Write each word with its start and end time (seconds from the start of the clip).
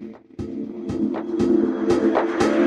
Thank 0.00 0.16
you. 2.52 2.63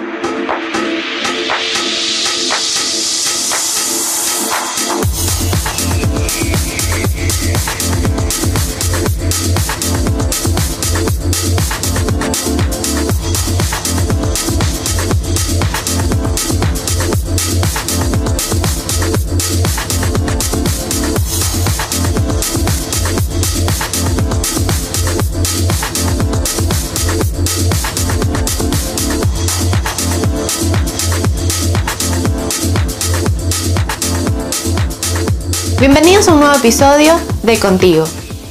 Episodio 36.57 37.13
de 37.43 37.59
Contigo. 37.59 38.05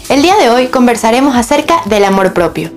El 0.08 0.22
día 0.22 0.36
de 0.36 0.48
hoy 0.48 0.68
conversaremos 0.68 1.34
acerca 1.34 1.82
del 1.86 2.04
amor 2.04 2.32
propio. 2.34 2.70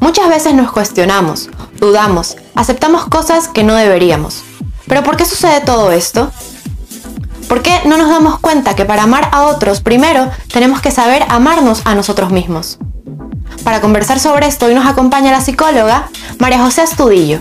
Muchas 0.00 0.30
veces 0.30 0.54
nos 0.54 0.72
cuestionamos, 0.72 1.50
dudamos, 1.78 2.36
aceptamos 2.54 3.04
cosas 3.04 3.48
que 3.48 3.62
no 3.62 3.74
deberíamos. 3.74 4.42
¿Pero 4.88 5.02
por 5.02 5.18
qué 5.18 5.26
sucede 5.26 5.60
todo 5.60 5.92
esto? 5.92 6.32
¿Por 7.46 7.60
qué 7.60 7.82
no 7.84 7.98
nos 7.98 8.08
damos 8.08 8.38
cuenta 8.38 8.74
que 8.74 8.86
para 8.86 9.02
amar 9.02 9.28
a 9.32 9.44
otros 9.44 9.82
primero 9.82 10.30
tenemos 10.50 10.80
que 10.80 10.90
saber 10.90 11.24
amarnos 11.28 11.82
a 11.84 11.94
nosotros 11.94 12.30
mismos? 12.30 12.78
Para 13.64 13.82
conversar 13.82 14.18
sobre 14.18 14.46
esto 14.46 14.66
hoy 14.66 14.74
nos 14.74 14.86
acompaña 14.86 15.30
la 15.30 15.42
psicóloga 15.42 16.08
María 16.38 16.60
José 16.60 16.80
Astudillo. 16.80 17.38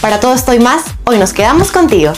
Para 0.00 0.20
todo 0.20 0.34
esto 0.34 0.54
y 0.54 0.60
más, 0.60 0.84
hoy 1.04 1.18
nos 1.18 1.32
quedamos 1.32 1.72
contigo. 1.72 2.12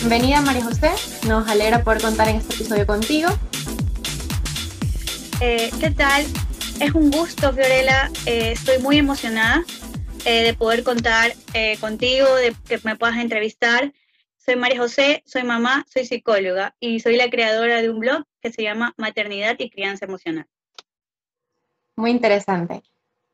Bienvenida 0.00 0.40
María 0.40 0.64
José, 0.64 0.92
nos 1.28 1.46
alegra 1.46 1.84
poder 1.84 2.00
contar 2.00 2.26
en 2.30 2.36
este 2.36 2.54
episodio 2.54 2.86
contigo. 2.86 3.28
Eh, 5.42 5.70
¿Qué 5.78 5.90
tal? 5.90 6.24
Es 6.80 6.94
un 6.94 7.10
gusto, 7.10 7.52
Fiorella. 7.52 8.10
Eh, 8.24 8.52
estoy 8.52 8.78
muy 8.78 8.96
emocionada 8.96 9.62
eh, 10.24 10.42
de 10.42 10.54
poder 10.54 10.84
contar 10.84 11.32
contigo, 11.82 12.34
de 12.34 12.56
que 12.66 12.80
me 12.82 12.96
puedas 12.96 13.18
entrevistar. 13.18 13.92
Soy 14.38 14.56
María 14.56 14.80
José, 14.80 15.22
soy 15.26 15.42
mamá, 15.42 15.84
soy 15.86 16.06
psicóloga 16.06 16.74
y 16.80 17.00
soy 17.00 17.16
la 17.16 17.28
creadora 17.28 17.82
de 17.82 17.90
un 17.90 18.00
blog 18.00 18.24
que 18.40 18.50
se 18.50 18.62
llama 18.62 18.94
Maternidad 18.96 19.56
y 19.58 19.68
Crianza 19.68 20.06
Emocional. 20.06 20.46
Muy 21.96 22.10
interesante. 22.10 22.82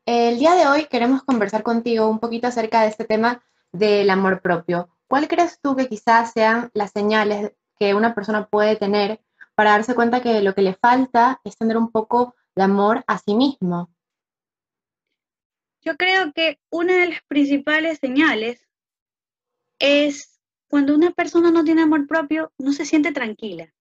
El 0.05 0.37
día 0.37 0.55
de 0.55 0.67
hoy 0.67 0.87
queremos 0.87 1.23
conversar 1.23 1.63
contigo 1.63 2.09
un 2.09 2.19
poquito 2.19 2.45
acerca 2.45 2.81
de 2.81 2.89
este 2.89 3.05
tema 3.05 3.41
del 3.71 4.09
amor 4.09 4.41
propio. 4.41 4.89
¿Cuál 5.07 5.27
crees 5.27 5.59
tú 5.61 5.75
que 5.75 5.87
quizás 5.87 6.33
sean 6.33 6.69
las 6.73 6.91
señales 6.91 7.53
que 7.79 7.95
una 7.95 8.13
persona 8.13 8.47
puede 8.47 8.75
tener 8.75 9.21
para 9.55 9.71
darse 9.71 9.95
cuenta 9.95 10.21
que 10.21 10.41
lo 10.41 10.53
que 10.53 10.61
le 10.61 10.73
falta 10.73 11.41
es 11.43 11.57
tener 11.57 11.77
un 11.77 11.91
poco 11.91 12.35
de 12.55 12.63
amor 12.63 13.03
a 13.07 13.17
sí 13.17 13.35
mismo? 13.35 13.89
Yo 15.81 15.95
creo 15.95 16.33
que 16.33 16.59
una 16.69 16.97
de 16.97 17.07
las 17.07 17.21
principales 17.27 17.99
señales 17.99 18.67
es 19.79 20.39
cuando 20.67 20.93
una 20.93 21.11
persona 21.11 21.51
no 21.51 21.63
tiene 21.63 21.83
amor 21.83 22.07
propio, 22.07 22.51
no 22.57 22.73
se 22.73 22.85
siente 22.85 23.13
tranquila, 23.13 23.73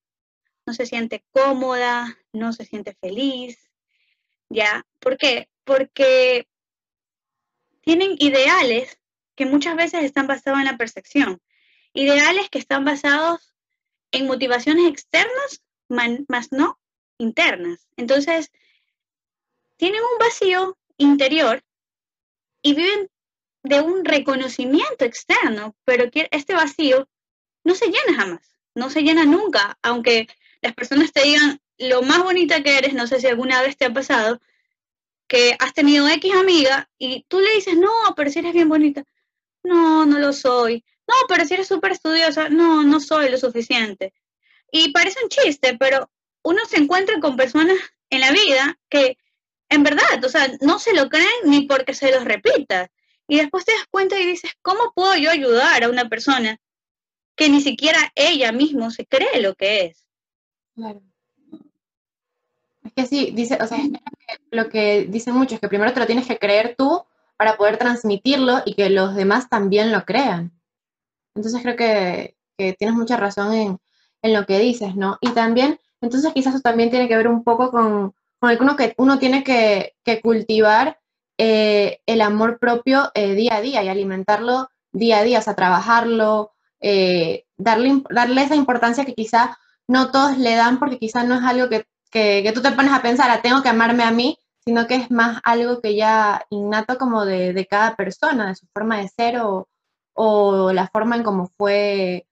no 0.66 0.72
se 0.72 0.86
siente 0.86 1.24
cómoda, 1.32 2.16
no 2.32 2.52
se 2.52 2.64
siente 2.64 2.94
feliz. 3.00 3.58
¿Ya? 4.48 4.86
¿Por 5.00 5.16
qué? 5.16 5.48
Porque 5.64 6.46
tienen 7.80 8.14
ideales 8.20 9.00
que 9.36 9.46
muchas 9.46 9.76
veces 9.76 10.02
están 10.02 10.26
basados 10.26 10.58
en 10.58 10.66
la 10.66 10.76
percepción. 10.76 11.40
Ideales 11.92 12.50
que 12.50 12.58
están 12.58 12.84
basados 12.84 13.54
en 14.10 14.26
motivaciones 14.26 14.88
externas, 14.88 15.62
más 15.88 16.52
no 16.52 16.78
internas. 17.18 17.86
Entonces, 17.96 18.50
tienen 19.76 20.00
un 20.00 20.18
vacío 20.18 20.78
interior 20.96 21.62
y 22.62 22.74
viven 22.74 23.10
de 23.62 23.80
un 23.80 24.04
reconocimiento 24.04 25.04
externo, 25.04 25.76
pero 25.84 26.08
este 26.12 26.54
vacío 26.54 27.08
no 27.64 27.74
se 27.74 27.86
llena 27.86 28.16
jamás, 28.16 28.58
no 28.74 28.90
se 28.90 29.02
llena 29.02 29.24
nunca, 29.24 29.78
aunque 29.82 30.28
las 30.62 30.74
personas 30.74 31.12
te 31.12 31.22
digan 31.22 31.60
lo 31.78 32.02
más 32.02 32.22
bonita 32.22 32.62
que 32.62 32.78
eres, 32.78 32.94
no 32.94 33.06
sé 33.06 33.20
si 33.20 33.26
alguna 33.26 33.60
vez 33.60 33.76
te 33.76 33.84
ha 33.84 33.92
pasado, 33.92 34.40
que 35.28 35.56
has 35.58 35.74
tenido 35.74 36.08
X 36.08 36.34
amiga 36.34 36.88
y 36.98 37.24
tú 37.28 37.40
le 37.40 37.54
dices, 37.54 37.76
no, 37.76 37.90
pero 38.16 38.30
si 38.30 38.38
eres 38.38 38.54
bien 38.54 38.68
bonita, 38.68 39.04
no, 39.66 40.06
no 40.06 40.18
lo 40.18 40.32
soy. 40.32 40.84
No, 41.06 41.14
pero 41.28 41.44
si 41.44 41.54
eres 41.54 41.68
súper 41.68 41.92
estudiosa, 41.92 42.48
no, 42.48 42.82
no 42.82 43.00
soy 43.00 43.30
lo 43.30 43.38
suficiente. 43.38 44.12
Y 44.72 44.92
parece 44.92 45.22
un 45.22 45.28
chiste, 45.28 45.76
pero 45.78 46.10
uno 46.42 46.60
se 46.68 46.78
encuentra 46.78 47.20
con 47.20 47.36
personas 47.36 47.76
en 48.10 48.20
la 48.20 48.32
vida 48.32 48.78
que 48.88 49.18
en 49.68 49.82
verdad, 49.82 50.24
o 50.24 50.28
sea, 50.28 50.48
no 50.60 50.78
se 50.78 50.94
lo 50.94 51.08
creen 51.08 51.28
ni 51.44 51.66
porque 51.66 51.94
se 51.94 52.12
los 52.12 52.24
repita. 52.24 52.90
Y 53.28 53.38
después 53.38 53.64
te 53.64 53.72
das 53.72 53.86
cuenta 53.90 54.18
y 54.18 54.26
dices, 54.26 54.52
¿cómo 54.62 54.92
puedo 54.94 55.16
yo 55.16 55.30
ayudar 55.30 55.82
a 55.82 55.88
una 55.88 56.08
persona 56.08 56.58
que 57.34 57.48
ni 57.48 57.60
siquiera 57.60 58.12
ella 58.14 58.52
misma 58.52 58.90
se 58.90 59.06
cree 59.06 59.40
lo 59.40 59.54
que 59.54 59.86
es? 59.86 60.06
Claro. 60.74 61.02
Es 62.84 62.92
que 62.94 63.06
sí, 63.06 63.32
dice, 63.34 63.58
o 63.60 63.66
sea, 63.66 63.78
lo 64.50 64.68
que 64.68 65.06
dicen 65.08 65.34
muchos 65.34 65.54
es 65.54 65.60
que 65.60 65.68
primero 65.68 65.92
te 65.92 66.00
lo 66.00 66.06
tienes 66.06 66.26
que 66.26 66.38
creer 66.38 66.76
tú 66.78 67.04
para 67.36 67.56
poder 67.56 67.76
transmitirlo 67.78 68.62
y 68.64 68.74
que 68.74 68.90
los 68.90 69.14
demás 69.14 69.48
también 69.48 69.92
lo 69.92 70.04
crean. 70.04 70.52
Entonces 71.34 71.62
creo 71.62 71.76
que, 71.76 72.36
tienes 72.78 72.96
mucha 72.96 73.16
razón 73.16 73.52
en, 73.54 73.78
lo 74.22 74.44
que 74.44 74.58
dices, 74.58 74.96
¿no? 74.96 75.18
Y 75.20 75.30
también, 75.30 75.78
entonces 76.00 76.32
quizás 76.32 76.54
eso 76.54 76.62
también 76.62 76.90
tiene 76.90 77.06
que 77.06 77.16
ver 77.16 77.28
un 77.28 77.44
poco 77.44 77.70
con, 77.70 78.12
con 78.40 78.50
el 78.50 78.58
que 78.58 78.64
uno, 78.64 78.76
que 78.76 78.94
uno 78.96 79.18
tiene 79.18 79.44
que, 79.44 79.94
cultivar 80.22 80.98
eh, 81.38 82.00
el 82.06 82.20
amor 82.22 82.58
propio 82.58 83.10
eh, 83.14 83.34
día 83.34 83.56
a 83.56 83.60
día 83.60 83.84
y 83.84 83.88
alimentarlo 83.88 84.68
día 84.96 85.18
a 85.18 85.22
día, 85.22 85.38
o 85.38 85.42
sea, 85.42 85.54
trabajarlo, 85.54 86.52
eh, 86.80 87.44
darle, 87.56 88.02
darle 88.10 88.42
esa 88.42 88.56
importancia 88.56 89.04
que 89.04 89.14
quizá 89.14 89.56
no 89.88 90.10
todos 90.10 90.38
le 90.38 90.54
dan 90.54 90.78
porque 90.78 90.98
quizá 90.98 91.24
no 91.24 91.34
es 91.34 91.42
algo 91.42 91.68
que, 91.68 91.86
que, 92.10 92.50
tú 92.54 92.62
te 92.62 92.72
pones 92.72 92.92
a 92.92 93.02
pensar, 93.02 93.30
ah, 93.30 93.42
tengo 93.42 93.62
que 93.62 93.68
amarme 93.68 94.02
a 94.02 94.10
mí, 94.10 94.38
sino 94.66 94.88
que 94.88 94.96
es 94.96 95.10
más 95.12 95.40
algo 95.44 95.80
que 95.80 95.94
ya 95.94 96.44
innato 96.50 96.98
como 96.98 97.24
de, 97.24 97.66
cada 97.70 97.94
persona, 97.94 98.48
de 98.48 98.56
su 98.56 98.66
forma 98.74 98.98
de 98.98 99.08
ser 99.08 99.36
o, 99.38 100.72
la 100.72 100.88
forma 100.88 101.16
en 101.16 101.22
cómo 101.22 101.52
fue, 101.56 102.26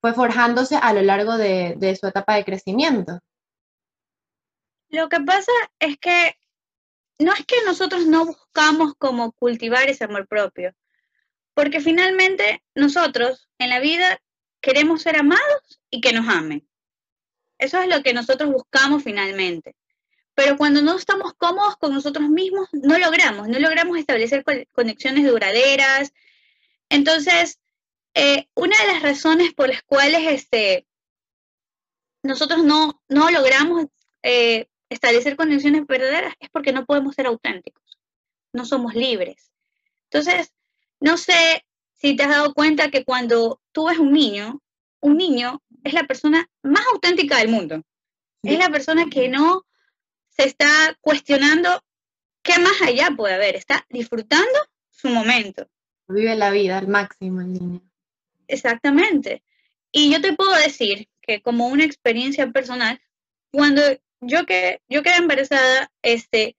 fue 0.00 0.12
forjándose 0.12 0.76
a 0.76 0.92
lo 0.92 1.02
largo 1.02 1.36
de, 1.36 1.76
de 1.78 1.94
su 1.94 2.08
etapa 2.08 2.34
de 2.34 2.44
crecimiento. 2.44 3.20
Lo 4.88 5.08
que 5.08 5.20
pasa 5.20 5.52
es 5.78 5.96
que 5.98 6.34
no 7.20 7.32
es 7.32 7.46
que 7.46 7.56
nosotros 7.64 8.04
no 8.06 8.26
buscamos 8.26 8.94
como 8.98 9.30
cultivar 9.32 9.88
ese 9.88 10.04
amor 10.04 10.26
propio, 10.26 10.74
porque 11.54 11.80
finalmente 11.80 12.64
nosotros 12.74 13.48
en 13.58 13.70
la 13.70 13.78
vida 13.78 14.20
queremos 14.60 15.02
ser 15.02 15.16
amados 15.16 15.80
y 15.88 16.00
que 16.00 16.12
nos 16.12 16.28
amen. 16.28 16.68
Eso 17.58 17.80
es 17.80 17.88
lo 17.88 18.02
que 18.02 18.14
nosotros 18.14 18.50
buscamos 18.50 19.04
finalmente 19.04 19.76
pero 20.42 20.56
cuando 20.56 20.80
no 20.80 20.96
estamos 20.96 21.34
cómodos 21.34 21.76
con 21.76 21.92
nosotros 21.92 22.30
mismos, 22.30 22.66
no 22.72 22.98
logramos, 22.98 23.46
no 23.46 23.58
logramos 23.58 23.98
establecer 23.98 24.42
conexiones 24.72 25.26
duraderas. 25.26 26.14
Entonces, 26.88 27.60
eh, 28.14 28.48
una 28.54 28.74
de 28.78 28.86
las 28.86 29.02
razones 29.02 29.52
por 29.52 29.68
las 29.68 29.82
cuales 29.82 30.22
este, 30.28 30.86
nosotros 32.22 32.64
no, 32.64 33.02
no 33.10 33.30
logramos 33.30 33.84
eh, 34.22 34.66
establecer 34.88 35.36
conexiones 35.36 35.86
verdaderas 35.86 36.32
es 36.40 36.48
porque 36.48 36.72
no 36.72 36.86
podemos 36.86 37.14
ser 37.14 37.26
auténticos, 37.26 37.98
no 38.54 38.64
somos 38.64 38.94
libres. 38.94 39.52
Entonces, 40.04 40.54
no 41.00 41.18
sé 41.18 41.66
si 41.92 42.16
te 42.16 42.22
has 42.22 42.30
dado 42.30 42.54
cuenta 42.54 42.90
que 42.90 43.04
cuando 43.04 43.60
tú 43.72 43.88
ves 43.88 43.98
un 43.98 44.14
niño, 44.14 44.62
un 45.00 45.18
niño 45.18 45.60
es 45.84 45.92
la 45.92 46.04
persona 46.04 46.48
más 46.62 46.86
auténtica 46.94 47.36
del 47.36 47.48
mundo. 47.48 47.82
Es 48.42 48.58
la 48.58 48.70
persona 48.70 49.04
que 49.10 49.28
no 49.28 49.66
se 50.40 50.46
está 50.46 50.96
cuestionando 51.02 51.84
qué 52.42 52.58
más 52.58 52.80
allá 52.80 53.10
puede 53.14 53.34
haber, 53.34 53.56
está 53.56 53.84
disfrutando 53.90 54.58
su 54.88 55.08
momento. 55.08 55.68
Vive 56.08 56.34
la 56.34 56.50
vida 56.50 56.78
al 56.78 56.88
máximo 56.88 57.42
el 57.42 57.52
niño. 57.52 57.82
Exactamente. 58.48 59.42
Y 59.92 60.10
yo 60.10 60.22
te 60.22 60.32
puedo 60.32 60.52
decir 60.52 61.08
que 61.20 61.42
como 61.42 61.68
una 61.68 61.84
experiencia 61.84 62.50
personal, 62.50 63.02
cuando 63.52 63.82
yo, 64.22 64.46
que, 64.46 64.80
yo 64.88 65.02
quedé 65.02 65.16
embarazada, 65.16 65.92
este, 66.00 66.56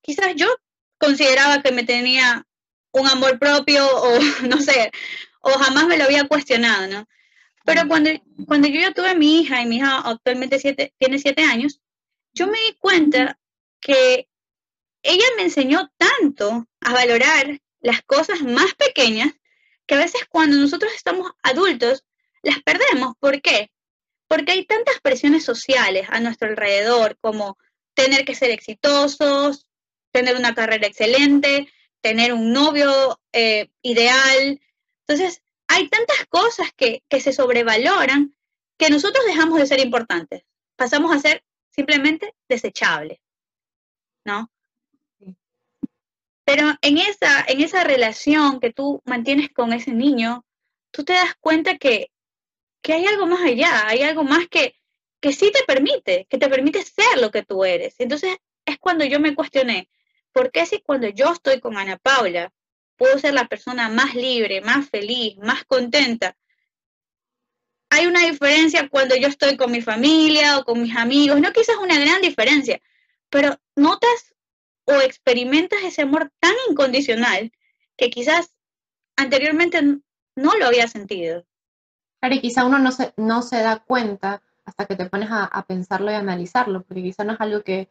quizás 0.00 0.34
yo 0.34 0.48
consideraba 0.96 1.62
que 1.62 1.72
me 1.72 1.84
tenía 1.84 2.46
un 2.92 3.06
amor 3.06 3.38
propio 3.38 3.86
o 3.86 4.18
no 4.48 4.62
sé, 4.62 4.90
o 5.42 5.50
jamás 5.50 5.86
me 5.88 5.98
lo 5.98 6.04
había 6.04 6.26
cuestionado, 6.26 6.86
¿no? 6.86 7.06
Pero 7.66 7.86
cuando, 7.86 8.10
cuando 8.46 8.68
yo 8.68 8.80
ya 8.80 8.92
tuve 8.92 9.14
mi 9.14 9.40
hija 9.40 9.60
y 9.60 9.66
mi 9.66 9.76
hija 9.76 9.98
actualmente 9.98 10.58
siete, 10.58 10.94
tiene 10.98 11.18
siete 11.18 11.42
años, 11.42 11.82
yo 12.34 12.46
me 12.46 12.58
di 12.58 12.74
cuenta 12.78 13.38
que 13.80 14.28
ella 15.02 15.24
me 15.36 15.42
enseñó 15.42 15.92
tanto 15.96 16.66
a 16.80 16.92
valorar 16.92 17.60
las 17.80 18.02
cosas 18.02 18.40
más 18.42 18.74
pequeñas 18.74 19.32
que 19.86 19.94
a 19.94 19.98
veces 19.98 20.22
cuando 20.28 20.56
nosotros 20.56 20.92
estamos 20.94 21.32
adultos 21.42 22.04
las 22.42 22.62
perdemos. 22.62 23.14
¿Por 23.20 23.40
qué? 23.42 23.70
Porque 24.28 24.52
hay 24.52 24.64
tantas 24.64 25.00
presiones 25.00 25.44
sociales 25.44 26.06
a 26.10 26.20
nuestro 26.20 26.48
alrededor 26.48 27.18
como 27.20 27.58
tener 27.94 28.24
que 28.24 28.34
ser 28.34 28.50
exitosos, 28.50 29.66
tener 30.12 30.36
una 30.36 30.54
carrera 30.54 30.86
excelente, 30.86 31.68
tener 32.00 32.32
un 32.32 32.52
novio 32.52 33.20
eh, 33.32 33.70
ideal. 33.82 34.60
Entonces, 35.06 35.42
hay 35.68 35.88
tantas 35.88 36.26
cosas 36.28 36.70
que, 36.76 37.02
que 37.08 37.20
se 37.20 37.32
sobrevaloran 37.32 38.34
que 38.78 38.90
nosotros 38.90 39.24
dejamos 39.26 39.58
de 39.58 39.66
ser 39.66 39.80
importantes. 39.80 40.44
Pasamos 40.76 41.14
a 41.14 41.20
ser 41.20 41.44
simplemente 41.74 42.34
desechables, 42.48 43.18
¿no? 44.24 44.50
Pero 46.44 46.74
en 46.82 46.98
esa, 46.98 47.44
en 47.48 47.62
esa 47.62 47.84
relación 47.84 48.60
que 48.60 48.72
tú 48.72 49.02
mantienes 49.06 49.50
con 49.50 49.72
ese 49.72 49.92
niño, 49.92 50.44
tú 50.90 51.04
te 51.04 51.14
das 51.14 51.34
cuenta 51.40 51.78
que, 51.78 52.10
que 52.82 52.92
hay 52.92 53.06
algo 53.06 53.26
más 53.26 53.42
allá, 53.42 53.88
hay 53.88 54.02
algo 54.02 54.24
más 54.24 54.46
que, 54.48 54.76
que 55.20 55.32
sí 55.32 55.50
te 55.50 55.64
permite, 55.64 56.26
que 56.28 56.38
te 56.38 56.48
permite 56.48 56.82
ser 56.82 57.18
lo 57.20 57.30
que 57.30 57.42
tú 57.42 57.64
eres. 57.64 57.94
Entonces 57.98 58.36
es 58.66 58.78
cuando 58.78 59.04
yo 59.04 59.20
me 59.20 59.34
cuestioné, 59.34 59.88
¿por 60.32 60.50
qué 60.50 60.66
si 60.66 60.80
cuando 60.80 61.08
yo 61.08 61.32
estoy 61.32 61.60
con 61.60 61.78
Ana 61.78 61.96
Paula 61.96 62.52
puedo 62.96 63.18
ser 63.18 63.34
la 63.34 63.48
persona 63.48 63.88
más 63.88 64.14
libre, 64.14 64.60
más 64.60 64.90
feliz, 64.90 65.38
más 65.38 65.64
contenta? 65.64 66.36
Hay 67.94 68.06
una 68.06 68.22
diferencia 68.22 68.88
cuando 68.88 69.14
yo 69.14 69.28
estoy 69.28 69.56
con 69.56 69.70
mi 69.70 69.80
familia 69.80 70.58
o 70.58 70.64
con 70.64 70.82
mis 70.82 70.96
amigos, 70.96 71.40
no 71.40 71.52
quizás 71.52 71.76
una 71.76 71.96
gran 71.96 72.20
diferencia, 72.20 72.82
pero 73.30 73.56
notas 73.76 74.34
o 74.84 74.94
experimentas 74.94 75.78
ese 75.84 76.02
amor 76.02 76.32
tan 76.40 76.54
incondicional 76.68 77.52
que 77.96 78.10
quizás 78.10 78.56
anteriormente 79.16 79.80
no 79.80 80.56
lo 80.56 80.66
había 80.66 80.88
sentido. 80.88 81.46
Claro, 82.18 82.34
y 82.34 82.40
quizá 82.40 82.64
uno 82.64 82.80
no 82.80 82.90
se, 82.90 83.14
no 83.16 83.42
se 83.42 83.58
da 83.58 83.78
cuenta 83.78 84.42
hasta 84.64 84.86
que 84.86 84.96
te 84.96 85.08
pones 85.08 85.28
a, 85.30 85.64
pensarlo 85.68 86.10
y 86.10 86.14
analizarlo, 86.14 86.82
porque 86.82 87.00
quizá 87.00 87.22
no 87.22 87.34
es 87.34 87.40
algo 87.40 87.62
que, 87.62 87.88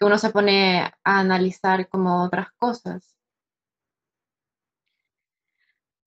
uno 0.00 0.18
se 0.18 0.30
pone 0.30 0.80
a 0.80 1.20
analizar 1.20 1.88
como 1.88 2.24
otras 2.24 2.50
cosas. 2.58 3.16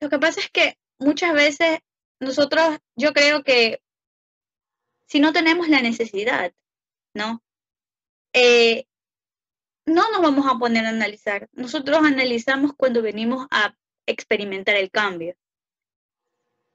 Lo 0.02 0.10
que 0.10 0.20
pasa 0.20 0.42
es 0.42 0.52
que 0.52 0.78
muchas 1.00 1.34
veces 1.34 1.80
nosotros, 2.20 2.78
yo 2.96 3.14
creo 3.14 3.44
que 3.44 3.82
si 5.08 5.20
no 5.20 5.34
tenemos 5.34 5.70
la 5.70 5.82
necesidad, 5.82 6.54
¿no? 7.14 7.44
Eh, 8.34 8.86
no 9.86 10.12
nos 10.12 10.22
vamos 10.22 10.46
a 10.48 10.58
poner 10.60 10.86
a 10.86 10.90
analizar. 10.90 11.50
Nosotros 11.54 11.98
analizamos 11.98 12.74
cuando 12.78 13.02
venimos 13.02 13.48
a 13.50 13.74
experimentar 14.06 14.76
el 14.76 14.92
cambio. 14.92 15.36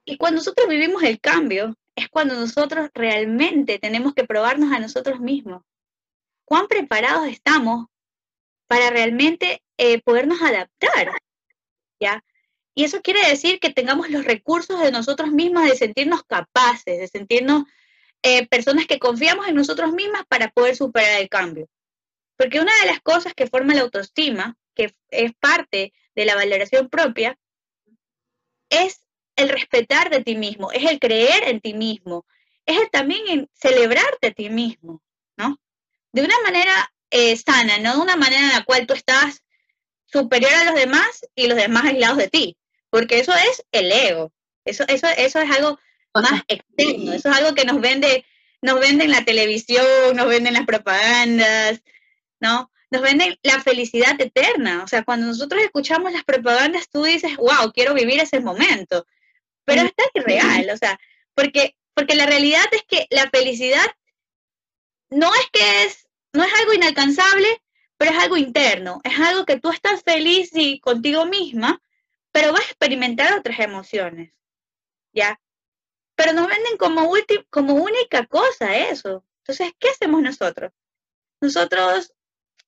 Y 0.05 0.17
cuando 0.17 0.39
nosotros 0.39 0.69
vivimos 0.69 1.03
el 1.03 1.21
cambio, 1.21 1.77
es 1.95 2.09
cuando 2.09 2.35
nosotros 2.35 2.91
realmente 2.93 3.79
tenemos 3.79 4.15
que 4.15 4.25
probarnos 4.25 4.73
a 4.73 4.81
nosotros 4.81 5.21
mismos. 5.21 5.63
¿Cuán 6.45 6.67
preparados 6.67 7.29
estamos 7.29 7.87
para 8.67 8.91
realmente 8.91 9.63
eh, 9.79 10.03
podernos 10.03 10.43
adaptar? 10.43 11.13
¿Ya? 12.01 12.23
Y 12.75 12.85
eso 12.85 13.03
quiere 13.03 13.29
decir 13.29 13.61
que 13.61 13.73
tengamos 13.73 14.11
los 14.11 14.25
recursos 14.25 14.81
de 14.81 14.91
nosotros 14.91 15.31
mismos, 15.31 15.65
de 15.65 15.77
sentirnos 15.77 16.25
capaces, 16.25 16.99
de 16.99 17.09
sentirnos 17.09 17.65
eh, 18.23 18.47
personas 18.49 18.87
que 18.87 18.99
confiamos 18.99 19.47
en 19.47 19.55
nosotros 19.55 19.93
mismas 19.93 20.25
para 20.29 20.51
poder 20.51 20.75
superar 20.75 21.21
el 21.21 21.29
cambio. 21.29 21.69
Porque 22.37 22.61
una 22.61 22.73
de 22.81 22.87
las 22.87 23.01
cosas 23.01 23.35
que 23.35 23.47
forma 23.47 23.75
la 23.75 23.83
autoestima, 23.83 24.57
que 24.75 24.95
es 25.11 25.33
parte 25.39 25.93
de 26.17 26.25
la 26.25 26.35
valoración 26.35 26.89
propia, 26.89 27.39
es 28.71 29.07
el 29.37 29.49
respetar 29.49 30.11
de 30.11 30.23
ti 30.23 30.37
mismo, 30.37 30.73
es 30.73 30.91
el 30.91 30.99
creer 30.99 31.49
en 31.49 31.61
ti 31.61 31.75
mismo, 31.75 32.27
es 32.67 32.81
el 32.81 32.91
también 32.91 33.23
en 33.29 33.51
celebrarte 33.55 34.29
a 34.29 34.33
ti 34.33 34.49
mismo, 34.49 35.03
¿no? 35.37 35.61
De 36.13 36.23
una 36.23 36.41
manera 36.43 36.93
eh, 37.11 37.37
sana, 37.37 37.79
no 37.79 37.97
de 37.97 38.03
una 38.03 38.17
manera 38.17 38.43
en 38.43 38.53
la 38.53 38.65
cual 38.65 38.87
tú 38.87 38.95
estás 38.95 39.45
superior 40.07 40.53
a 40.53 40.65
los 40.65 40.75
demás 40.75 41.27
y 41.35 41.47
los 41.47 41.57
demás 41.57 41.85
aislados 41.85 42.19
de 42.19 42.29
ti, 42.29 42.57
porque 42.95 43.19
eso 43.19 43.33
es 43.33 43.67
el 43.73 43.91
ego, 43.91 44.33
eso, 44.65 44.85
eso, 44.87 45.09
eso 45.17 45.41
es 45.41 45.51
algo 45.51 45.81
más 46.15 46.45
externo, 46.47 47.13
eso 47.13 47.29
es 47.29 47.37
algo 47.37 47.53
que 47.53 47.65
nos 47.65 47.81
vende, 47.81 48.25
nos 48.63 48.79
vende 48.79 49.03
en 49.03 49.11
la 49.11 49.25
televisión, 49.25 49.85
nos 50.15 50.29
venden 50.29 50.55
las 50.55 50.65
propagandas, 50.65 51.83
¿no? 52.39 52.71
Nos 52.91 53.03
venden 53.03 53.37
la 53.43 53.61
felicidad 53.61 54.15
eterna, 54.21 54.85
o 54.85 54.87
sea, 54.87 55.03
cuando 55.03 55.27
nosotros 55.27 55.61
escuchamos 55.61 56.13
las 56.13 56.23
propagandas, 56.23 56.89
tú 56.89 57.03
dices, 57.03 57.37
wow, 57.37 57.73
quiero 57.73 57.95
vivir 57.95 58.21
ese 58.21 58.39
momento, 58.39 59.05
pero 59.65 59.83
está 59.83 60.05
irreal, 60.15 60.71
o 60.73 60.77
sea, 60.77 60.97
porque, 61.35 61.75
porque 61.95 62.15
la 62.15 62.27
realidad 62.27 62.67
es 62.71 62.85
que 62.85 63.09
la 63.11 63.29
felicidad 63.29 63.87
no 65.11 65.35
es 65.35 65.49
que 65.53 65.83
es, 65.83 66.07
no 66.33 66.45
es 66.45 66.55
algo 66.61 66.75
inalcanzable, 66.75 67.61
pero 67.97 68.13
es 68.13 68.19
algo 68.19 68.37
interno, 68.37 69.01
es 69.03 69.19
algo 69.19 69.45
que 69.45 69.59
tú 69.59 69.71
estás 69.71 70.05
feliz 70.05 70.51
y 70.55 70.79
contigo 70.79 71.27
misma, 71.27 71.81
pero 72.35 72.53
vas 72.53 72.63
a 72.63 72.65
experimentar 72.65 73.39
otras 73.39 73.61
emociones, 73.61 74.35
¿ya? 75.13 75.41
Pero 76.17 76.33
nos 76.33 76.49
venden 76.49 76.77
como, 76.77 77.09
como 77.49 77.75
única 77.75 78.27
cosa 78.27 78.77
eso. 78.77 79.25
Entonces, 79.39 79.73
¿qué 79.79 79.91
hacemos 79.91 80.21
nosotros? 80.21 80.73
Nosotros 81.41 82.13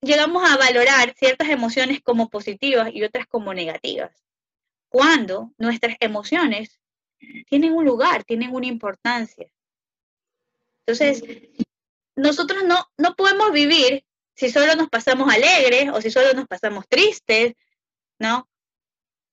llegamos 0.00 0.48
a 0.48 0.56
valorar 0.56 1.16
ciertas 1.16 1.48
emociones 1.48 2.00
como 2.00 2.30
positivas 2.30 2.90
y 2.92 3.02
otras 3.02 3.26
como 3.26 3.52
negativas. 3.54 4.12
Cuando 4.88 5.52
nuestras 5.58 5.96
emociones 5.98 6.78
tienen 7.48 7.72
un 7.72 7.84
lugar, 7.84 8.22
tienen 8.22 8.54
una 8.54 8.66
importancia. 8.66 9.48
Entonces, 10.86 11.24
nosotros 12.14 12.62
no, 12.62 12.86
no 12.98 13.16
podemos 13.16 13.50
vivir 13.50 14.04
si 14.36 14.48
solo 14.48 14.76
nos 14.76 14.88
pasamos 14.90 15.28
alegres 15.28 15.90
o 15.92 16.00
si 16.00 16.12
solo 16.12 16.34
nos 16.34 16.46
pasamos 16.46 16.86
tristes, 16.86 17.54
¿no? 18.20 18.48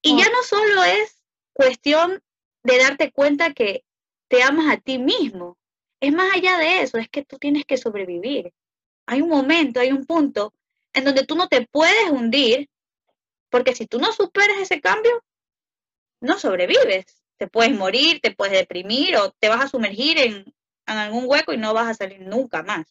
Y 0.03 0.15
ya 0.17 0.29
no 0.29 0.43
solo 0.43 0.83
es 0.83 1.23
cuestión 1.53 2.21
de 2.61 2.77
darte 2.77 3.11
cuenta 3.11 3.53
que 3.53 3.83
te 4.27 4.43
amas 4.43 4.71
a 4.71 4.77
ti 4.77 4.99
mismo, 4.99 5.57
es 5.99 6.13
más 6.13 6.31
allá 6.35 6.57
de 6.57 6.81
eso, 6.81 6.97
es 6.97 7.09
que 7.09 7.25
tú 7.25 7.37
tienes 7.37 7.65
que 7.65 7.77
sobrevivir. 7.77 8.53
Hay 9.07 9.21
un 9.21 9.29
momento, 9.29 9.79
hay 9.79 9.91
un 9.91 10.05
punto 10.05 10.53
en 10.93 11.05
donde 11.05 11.25
tú 11.25 11.35
no 11.35 11.47
te 11.47 11.65
puedes 11.65 12.11
hundir, 12.11 12.69
porque 13.49 13.73
si 13.73 13.87
tú 13.87 13.99
no 13.99 14.11
superas 14.11 14.57
ese 14.57 14.81
cambio, 14.81 15.23
no 16.21 16.37
sobrevives 16.37 17.23
te 17.37 17.47
puedes 17.47 17.77
morir, 17.77 18.21
te 18.21 18.31
puedes 18.31 18.53
deprimir 18.53 19.17
o 19.17 19.31
te 19.31 19.49
vas 19.49 19.65
a 19.65 19.67
sumergir 19.67 20.17
en, 20.17 20.53
algún 20.85 21.25
hueco 21.27 21.53
y 21.53 21.57
no 21.57 21.73
vas 21.73 21.87
a 21.87 21.93
salir 21.93 22.21
nunca 22.21 22.63
más. 22.63 22.85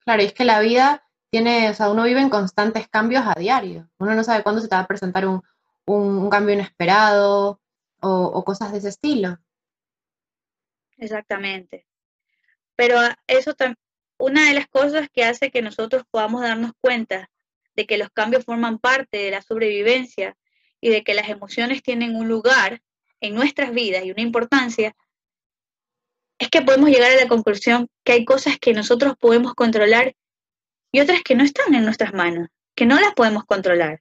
Claro, 0.00 0.22
y 0.22 0.26
es 0.26 0.32
que 0.32 0.44
la 0.44 0.60
vida 0.60 1.06
tiene, 1.30 1.70
o 1.70 1.74
sea, 1.74 1.90
uno 1.90 2.04
vive 2.04 2.20
en 2.20 2.30
constantes 2.30 2.88
cambios 2.88 3.24
a 3.26 3.38
diario. 3.38 3.88
Uno 3.98 4.14
no 4.14 4.24
sabe 4.24 4.42
cuándo 4.42 4.60
se 4.60 4.68
te 4.68 4.74
va 4.74 4.82
a 4.82 4.86
presentar 4.86 5.26
un, 5.26 5.42
cambio 6.30 6.54
inesperado 6.54 7.60
o, 8.00 8.44
cosas 8.44 8.72
de 8.72 8.78
ese 8.78 8.88
estilo. 8.88 9.38
Exactamente. 10.96 11.86
Pero 12.76 12.98
eso 13.26 13.54
una 14.18 14.48
de 14.48 14.54
las 14.54 14.68
cosas 14.68 15.08
que 15.12 15.24
hace 15.24 15.50
que 15.50 15.62
nosotros 15.62 16.04
podamos 16.10 16.42
darnos 16.42 16.72
cuenta 16.80 17.30
de 17.74 17.86
que 17.86 17.98
los 17.98 18.10
cambios 18.10 18.44
forman 18.44 18.78
parte 18.78 19.18
de 19.18 19.30
la 19.30 19.42
sobrevivencia 19.42 20.36
y 20.80 20.90
de 20.90 21.02
que 21.04 21.14
las 21.14 21.28
emociones 21.28 21.82
tienen 21.82 22.16
un 22.16 22.28
lugar 22.28 22.82
en 23.20 23.34
nuestras 23.34 23.72
vidas 23.72 24.04
y 24.04 24.10
una 24.10 24.22
importancia, 24.22 24.94
es 26.38 26.48
que 26.50 26.62
podemos 26.62 26.90
llegar 26.90 27.12
a 27.12 27.16
la 27.16 27.28
conclusión 27.28 27.88
que 28.04 28.12
hay 28.12 28.24
cosas 28.24 28.58
que 28.58 28.72
nosotros 28.72 29.14
podemos 29.18 29.54
controlar 29.54 30.14
y 30.92 31.00
otras 31.00 31.22
que 31.22 31.34
no 31.34 31.44
están 31.44 31.74
en 31.74 31.84
nuestras 31.84 32.14
manos, 32.14 32.48
que 32.74 32.86
no 32.86 32.98
las 33.00 33.12
podemos 33.14 33.44
controlar. 33.44 34.00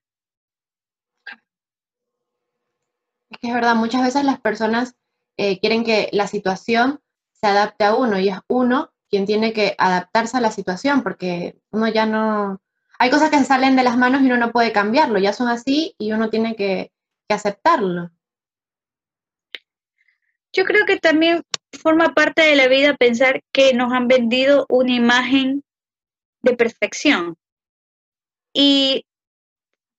Es 3.29 3.36
que 3.47 3.51
es 3.51 3.55
verdad, 3.55 3.75
muchas 3.75 4.03
veces 4.03 4.25
las 4.25 4.41
personas 4.41 4.95
eh, 5.37 5.59
quieren 5.61 5.85
que 5.85 6.09
la 6.11 6.27
situación 6.27 6.99
se 7.31 7.47
adapte 7.47 7.85
a 7.85 7.95
uno 7.95 8.19
y 8.19 8.27
es 8.27 8.37
uno 8.49 8.91
quien 9.09 9.25
tiene 9.25 9.53
que 9.53 9.73
adaptarse 9.77 10.35
a 10.35 10.41
la 10.41 10.51
situación 10.51 11.01
porque 11.01 11.57
uno 11.71 11.87
ya 11.87 12.05
no... 12.05 12.61
Hay 12.99 13.09
cosas 13.09 13.29
que 13.29 13.41
salen 13.45 13.77
de 13.77 13.83
las 13.83 13.97
manos 13.97 14.21
y 14.21 14.25
uno 14.25 14.35
no 14.35 14.51
puede 14.51 14.73
cambiarlo, 14.73 15.17
ya 15.17 15.31
son 15.31 15.47
así 15.47 15.95
y 15.97 16.11
uno 16.11 16.29
tiene 16.29 16.57
que 16.57 16.91
aceptarlo. 17.29 18.11
Yo 20.51 20.65
creo 20.65 20.85
que 20.85 20.97
también 20.97 21.43
forma 21.71 22.13
parte 22.13 22.41
de 22.41 22.55
la 22.57 22.67
vida 22.67 22.97
pensar 22.97 23.43
que 23.53 23.73
nos 23.73 23.93
han 23.93 24.09
vendido 24.09 24.65
una 24.67 24.91
imagen 24.91 25.63
de 26.41 26.53
perfección. 26.53 27.37
Y 28.51 29.05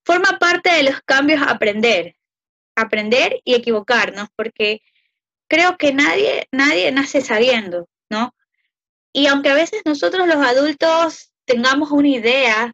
forma 0.04 0.38
parte 0.38 0.70
de 0.70 0.82
los 0.82 1.00
cambios 1.00 1.40
aprender, 1.40 2.17
aprender 2.80 3.40
y 3.44 3.54
equivocarnos, 3.54 4.28
porque 4.36 4.80
creo 5.48 5.76
que 5.76 5.92
nadie, 5.92 6.48
nadie 6.52 6.92
nace 6.92 7.20
sabiendo, 7.20 7.88
¿no? 8.10 8.34
Y 9.12 9.26
aunque 9.26 9.50
a 9.50 9.54
veces 9.54 9.82
nosotros 9.84 10.26
los 10.26 10.36
adultos 10.36 11.32
tengamos 11.44 11.90
una 11.90 12.08
idea 12.08 12.72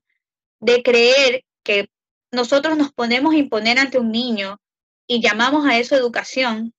de 0.60 0.82
creer 0.82 1.44
que 1.62 1.88
nosotros 2.32 2.76
nos 2.76 2.92
ponemos 2.92 3.34
a 3.34 3.38
imponer 3.38 3.78
ante 3.78 3.98
un 3.98 4.10
niño 4.10 4.58
y 5.06 5.22
llamamos 5.22 5.66
a 5.66 5.78
eso 5.78 5.94
educación, 5.94 6.74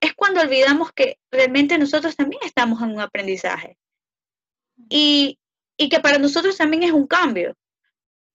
es 0.00 0.14
cuando 0.14 0.40
olvidamos 0.40 0.92
que 0.92 1.18
realmente 1.30 1.78
nosotros 1.78 2.16
también 2.16 2.42
estamos 2.44 2.82
en 2.82 2.90
un 2.90 3.00
aprendizaje. 3.00 3.78
Y, 4.88 5.38
y 5.76 5.88
que 5.88 6.00
para 6.00 6.18
nosotros 6.18 6.56
también 6.56 6.82
es 6.82 6.92
un 6.92 7.06
cambio. 7.06 7.54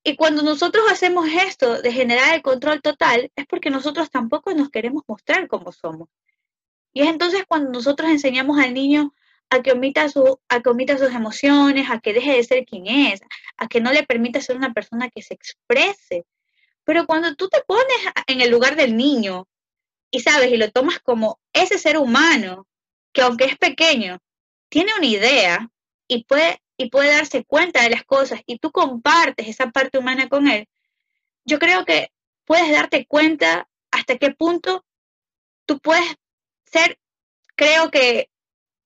Y 0.03 0.15
cuando 0.15 0.41
nosotros 0.41 0.85
hacemos 0.89 1.27
esto 1.27 1.81
de 1.81 1.91
generar 1.91 2.33
el 2.35 2.41
control 2.41 2.81
total, 2.81 3.31
es 3.35 3.45
porque 3.45 3.69
nosotros 3.69 4.09
tampoco 4.09 4.53
nos 4.53 4.69
queremos 4.69 5.03
mostrar 5.07 5.47
como 5.47 5.71
somos. 5.71 6.09
Y 6.93 7.01
es 7.01 7.09
entonces 7.09 7.43
cuando 7.47 7.71
nosotros 7.71 8.09
enseñamos 8.09 8.59
al 8.59 8.73
niño 8.73 9.13
a 9.49 9.61
que 9.61 9.71
omita, 9.71 10.09
su, 10.09 10.39
a 10.49 10.61
que 10.61 10.69
omita 10.69 10.97
sus 10.97 11.13
emociones, 11.13 11.89
a 11.89 11.99
que 11.99 12.13
deje 12.13 12.33
de 12.33 12.43
ser 12.43 12.65
quien 12.65 12.87
es, 12.87 13.21
a 13.57 13.67
que 13.67 13.81
no 13.81 13.91
le 13.91 14.03
permita 14.03 14.41
ser 14.41 14.57
una 14.57 14.73
persona 14.73 15.09
que 15.09 15.21
se 15.21 15.33
exprese. 15.33 16.25
Pero 16.83 17.05
cuando 17.05 17.35
tú 17.35 17.49
te 17.49 17.61
pones 17.65 17.97
en 18.27 18.41
el 18.41 18.49
lugar 18.49 18.75
del 18.75 18.95
niño 18.95 19.47
y 20.09 20.21
sabes 20.21 20.51
y 20.51 20.57
lo 20.57 20.71
tomas 20.71 20.99
como 20.99 21.39
ese 21.53 21.77
ser 21.77 21.97
humano 21.97 22.67
que 23.13 23.21
aunque 23.21 23.45
es 23.45 23.57
pequeño, 23.57 24.19
tiene 24.69 24.93
una 24.97 25.05
idea 25.05 25.69
y 26.07 26.23
puede, 26.25 26.61
y 26.77 26.89
puede 26.89 27.11
darse 27.11 27.43
cuenta 27.43 27.81
de 27.81 27.89
las 27.89 28.03
cosas 28.03 28.41
y 28.45 28.59
tú 28.59 28.71
compartes 28.71 29.47
esa 29.47 29.71
parte 29.71 29.97
humana 29.97 30.29
con 30.29 30.47
él, 30.47 30.67
yo 31.43 31.59
creo 31.59 31.85
que 31.85 32.11
puedes 32.45 32.71
darte 32.71 33.05
cuenta 33.05 33.67
hasta 33.91 34.17
qué 34.17 34.31
punto 34.31 34.85
tú 35.65 35.79
puedes 35.79 36.15
ser, 36.65 36.99
creo 37.55 37.89
que 37.89 38.29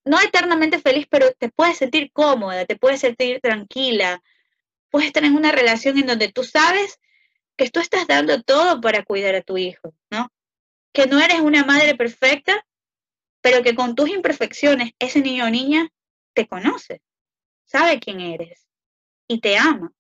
no 0.06 0.20
eternamente 0.20 0.80
feliz, 0.80 1.06
pero 1.10 1.32
te 1.34 1.50
puedes 1.50 1.78
sentir 1.78 2.12
cómoda, 2.12 2.66
te 2.66 2.76
puedes 2.76 3.02
sentir 3.02 3.40
tranquila, 3.40 4.22
puedes 4.90 5.12
tener 5.12 5.32
una 5.32 5.52
relación 5.52 5.98
en 5.98 6.08
donde 6.08 6.32
tú 6.32 6.44
sabes 6.44 7.00
que 7.58 7.70
tú 7.70 7.80
estás 7.80 8.08
dando 8.08 8.42
todo 8.42 8.82
para 8.82 9.04
cuidar 9.04 9.36
a 9.36 9.42
tu 9.42 9.58
hijo, 9.58 9.94
¿no? 10.10 10.32
Que 10.94 11.06
no 11.06 11.20
eres 11.20 11.40
una 11.42 11.64
madre 11.64 11.96
perfecta, 11.96 12.66
pero 13.42 13.64
que 13.64 13.76
con 13.76 13.96
tus 13.96 14.10
imperfecciones 14.10 14.94
ese 15.00 15.22
niño 15.22 15.46
o 15.46 15.50
niña 15.50 15.90
te 16.34 16.48
conoce, 16.48 17.02
sabe 17.72 18.00
quién 18.00 18.20
eres 18.20 18.68
y 19.28 19.40
te 19.40 19.58
ama. 19.58 19.92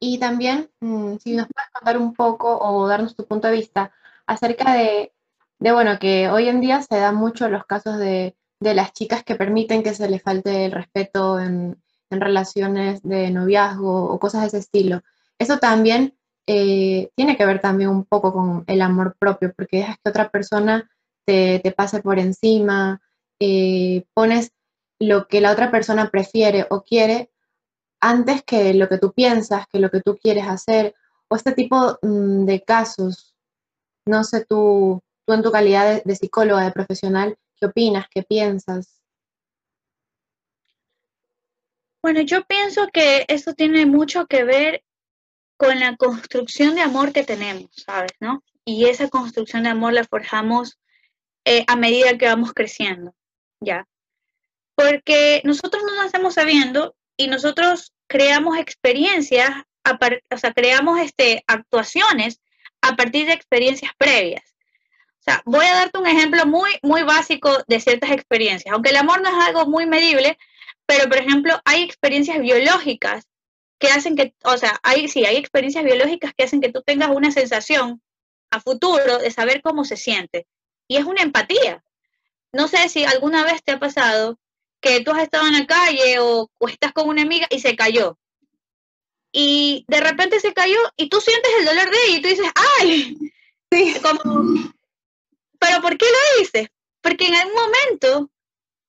Y 0.00 0.18
también, 0.18 0.70
mm, 0.80 1.16
si 1.16 1.34
nos 1.34 1.48
puedes 1.48 1.70
contar 1.72 1.98
un 1.98 2.14
poco 2.14 2.58
o 2.58 2.86
darnos 2.86 3.16
tu 3.16 3.26
punto 3.26 3.48
de 3.48 3.54
vista 3.54 3.92
acerca 4.26 4.74
de 4.74 5.12
de 5.58 5.72
bueno, 5.72 5.98
que 5.98 6.28
hoy 6.28 6.48
en 6.48 6.60
día 6.60 6.82
se 6.82 6.96
dan 6.96 7.16
mucho 7.16 7.48
los 7.48 7.66
casos 7.66 7.98
de, 7.98 8.34
las 8.60 8.92
chicas 8.92 9.24
que 9.24 9.34
permiten 9.34 9.82
que 9.82 9.94
se 9.94 10.08
les 10.08 10.22
falte 10.22 10.64
el 10.66 10.72
respeto 10.72 11.38
en, 11.40 11.76
relaciones 12.10 13.02
de 13.02 13.30
noviazgo 13.30 14.06
o 14.06 14.18
cosas 14.18 14.40
de 14.40 14.46
ese 14.46 14.58
estilo. 14.58 15.02
Eso 15.38 15.58
también 15.58 16.16
eh, 16.46 17.10
tiene 17.14 17.36
que 17.36 17.44
ver 17.44 17.60
también 17.60 17.90
un 17.90 18.06
poco 18.06 18.32
con 18.32 18.64
el 18.66 18.80
amor 18.80 19.14
propio, 19.18 19.52
porque 19.54 19.78
dejas 19.78 19.98
que 20.02 20.08
otra 20.08 20.30
persona 20.30 20.88
te, 21.26 21.60
pase 21.76 22.00
por 22.00 22.18
encima, 22.18 23.02
eh, 23.38 24.06
pones 24.14 24.52
lo 24.98 25.28
que 25.28 25.40
la 25.40 25.52
otra 25.52 25.70
persona 25.70 26.10
prefiere 26.10 26.66
o 26.70 26.82
quiere 26.82 27.30
antes 28.00 28.42
que 28.42 28.74
lo 28.74 28.88
que 28.88 28.98
tú 28.98 29.12
piensas, 29.12 29.66
que 29.68 29.80
lo 29.80 29.90
que 29.90 30.00
tú 30.00 30.16
quieres 30.16 30.46
hacer, 30.46 30.94
o 31.28 31.36
este 31.36 31.52
tipo 31.52 31.98
mm, 32.02 32.44
de 32.44 32.62
casos. 32.62 33.34
No 34.06 34.24
sé 34.24 34.44
tú 34.44 35.02
tú 35.28 35.34
en 35.34 35.42
tu 35.42 35.52
calidad 35.52 36.02
de, 36.02 36.16
psicóloga, 36.16 36.64
de 36.64 36.72
profesional, 36.72 37.36
¿qué 37.60 37.66
opinas? 37.66 38.06
¿Qué 38.08 38.22
piensas? 38.22 39.02
Bueno, 42.02 42.22
yo 42.22 42.44
pienso 42.44 42.88
que 42.90 43.26
eso 43.28 43.52
tiene 43.52 43.84
mucho 43.84 44.26
que 44.26 44.44
ver 44.44 44.82
con 45.58 45.78
la 45.80 45.96
construcción 45.96 46.76
de 46.76 46.80
amor 46.80 47.12
que 47.12 47.24
tenemos, 47.24 47.68
¿sabes? 47.72 48.12
¿No? 48.20 48.42
Y 48.64 48.86
esa 48.86 49.10
construcción 49.10 49.64
de 49.64 49.68
amor 49.68 49.92
la 49.92 50.04
forjamos 50.04 50.78
eh, 51.44 51.62
a 51.66 51.76
medida 51.76 52.16
que 52.16 52.26
vamos 52.26 52.54
creciendo, 52.54 53.14
¿ya? 53.60 53.86
Porque 54.78 55.42
nosotros 55.44 55.82
no 55.84 55.96
nos 55.96 56.06
estamos 56.06 56.34
sabiendo 56.34 56.94
y 57.16 57.26
nosotros 57.26 57.92
creamos 58.06 58.58
experiencias, 58.58 59.50
o 59.84 60.38
sea, 60.38 60.52
creamos 60.52 61.00
este, 61.00 61.42
actuaciones 61.46 62.40
a 62.80 62.94
partir 62.94 63.26
de 63.26 63.32
experiencias 63.32 63.90
previas 63.98 64.48
voy 65.44 65.66
a 65.66 65.74
darte 65.74 65.98
un 65.98 66.06
ejemplo 66.06 66.46
muy, 66.46 66.70
muy 66.82 67.02
básico 67.02 67.50
de 67.66 67.80
ciertas 67.80 68.10
experiencias. 68.10 68.72
Aunque 68.72 68.90
el 68.90 68.96
amor 68.96 69.20
no 69.20 69.28
es 69.28 69.46
algo 69.46 69.66
muy 69.66 69.86
medible, 69.86 70.38
pero 70.86 71.08
por 71.08 71.18
ejemplo, 71.18 71.60
hay 71.64 71.82
experiencias 71.82 72.38
biológicas 72.40 73.24
que 73.78 73.88
hacen 73.88 74.16
que, 74.16 74.34
o 74.44 74.56
sea, 74.56 74.78
hay, 74.82 75.08
sí, 75.08 75.24
hay 75.24 75.36
experiencias 75.36 75.84
biológicas 75.84 76.32
que 76.36 76.44
hacen 76.44 76.60
que 76.60 76.72
tú 76.72 76.82
tengas 76.82 77.10
una 77.10 77.30
sensación 77.30 78.02
a 78.50 78.60
futuro 78.60 79.18
de 79.18 79.30
saber 79.30 79.62
cómo 79.62 79.84
se 79.84 79.96
siente. 79.96 80.46
Y 80.88 80.96
es 80.96 81.04
una 81.04 81.22
empatía. 81.22 81.84
No 82.52 82.66
sé 82.66 82.88
si 82.88 83.04
alguna 83.04 83.44
vez 83.44 83.62
te 83.62 83.72
ha 83.72 83.78
pasado 83.78 84.38
que 84.80 85.00
tú 85.00 85.10
has 85.10 85.22
estado 85.22 85.46
en 85.46 85.54
la 85.54 85.66
calle 85.66 86.18
o, 86.20 86.50
estás 86.68 86.92
con 86.92 87.08
una 87.08 87.22
amiga 87.22 87.46
y 87.50 87.60
se 87.60 87.76
cayó. 87.76 88.18
Y 89.32 89.84
de 89.88 90.00
repente 90.00 90.40
se 90.40 90.54
cayó 90.54 90.78
y 90.96 91.08
tú 91.08 91.20
sientes 91.20 91.50
el 91.58 91.66
dolor 91.66 91.90
de 91.90 91.98
ella 92.06 92.18
y 92.18 92.22
tú 92.22 92.28
dices, 92.28 92.52
¡ay! 92.80 93.18
Sí. 93.70 93.94
Como, 94.00 94.72
¿Pero 95.58 95.82
por 95.82 95.98
qué 95.98 96.06
lo 96.06 96.40
dices? 96.40 96.68
Porque 97.02 97.26
en 97.26 97.34
algún 97.34 97.54
momento 97.54 98.30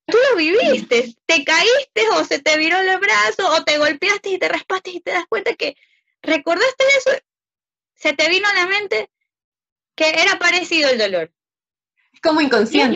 tú 0.05 0.17
lo 0.29 0.37
viviste, 0.37 1.15
te 1.25 1.43
caíste 1.43 2.09
o 2.13 2.23
se 2.23 2.39
te 2.39 2.57
viró 2.57 2.77
el 2.79 2.97
brazo 2.97 3.53
o 3.55 3.63
te 3.63 3.77
golpeaste 3.77 4.29
y 4.29 4.39
te 4.39 4.47
raspaste 4.47 4.91
y 4.91 5.01
te 5.01 5.11
das 5.11 5.25
cuenta 5.27 5.53
que 5.55 5.75
recordaste 6.21 6.83
eso, 6.97 7.11
se 7.95 8.13
te 8.13 8.29
vino 8.29 8.47
a 8.47 8.53
la 8.53 8.67
mente 8.67 9.09
que 9.95 10.09
era 10.09 10.39
parecido 10.39 10.89
el 10.89 10.97
dolor. 10.97 11.31
Es 12.13 12.21
como 12.21 12.41
inconsciente. 12.41 12.95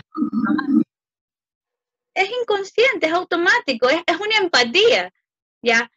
Es 2.14 2.28
inconsciente, 2.42 3.06
es 3.06 3.12
automático, 3.12 3.88
es, 3.88 4.02
es 4.06 4.16
una 4.20 4.36
empatía, 4.36 5.12
¿ya? 5.62 5.90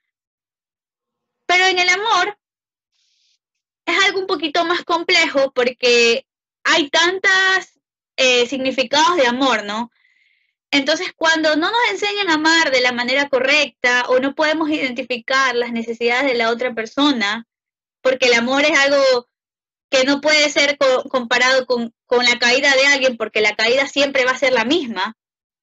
Pero 1.46 1.66
en 1.66 1.80
el 1.80 1.90
amor 1.90 2.38
es 3.86 4.04
algo 4.06 4.20
un 4.20 4.28
poquito 4.28 4.66
más 4.66 4.84
complejo 4.84 5.52
porque 5.54 6.26
hay 6.64 6.90
tantos 6.90 7.32
eh, 8.18 8.48
significados 8.48 9.16
de 9.16 9.28
amor, 9.28 9.64
¿no? 9.64 9.92
Entonces, 10.72 11.14
cuando 11.16 11.56
no 11.56 11.72
nos 11.72 11.92
enseñan 11.92 12.30
a 12.30 12.34
amar 12.34 12.72
de 12.72 12.82
la 12.82 12.92
manera 12.92 13.30
correcta 13.30 14.06
o 14.10 14.20
no 14.20 14.36
podemos 14.36 14.70
identificar 14.70 15.56
las 15.56 15.72
necesidades 15.72 16.26
de 16.26 16.36
la 16.36 16.50
otra 16.50 16.74
persona, 16.74 17.48
porque 18.02 18.28
el 18.28 18.34
amor 18.34 18.64
es 18.64 18.78
algo 18.78 19.30
que 19.90 20.04
no 20.04 20.20
puede 20.20 20.50
ser 20.50 20.78
comparado 21.10 21.66
con, 21.66 21.94
la 22.10 22.38
caída 22.40 22.74
de 22.76 22.88
alguien, 22.88 23.16
porque 23.16 23.40
la 23.40 23.56
caída 23.56 23.88
siempre 23.88 24.26
va 24.26 24.32
a 24.32 24.38
ser 24.38 24.52
la 24.52 24.66
misma, 24.66 25.16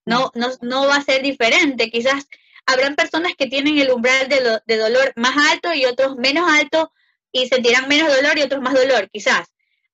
no, 0.04 0.30
no, 0.34 0.48
no 0.60 0.86
va 0.86 0.96
a 0.96 1.04
ser 1.04 1.22
diferente. 1.22 1.90
Quizás 1.90 2.26
habrán 2.66 2.94
personas 2.94 3.32
que 3.36 3.46
tienen 3.46 3.78
el 3.78 3.90
umbral 3.90 4.28
de, 4.28 4.60
de 4.66 4.76
dolor 4.76 5.12
más 5.16 5.36
alto 5.52 5.72
y 5.74 5.84
otros 5.84 6.16
menos 6.16 6.50
alto 6.50 6.92
y 7.32 7.48
sentirán 7.48 7.88
menos 7.88 8.14
dolor 8.14 8.38
y 8.38 8.42
otros 8.42 8.62
más 8.62 8.74
dolor, 8.74 9.10
quizás. 9.10 9.48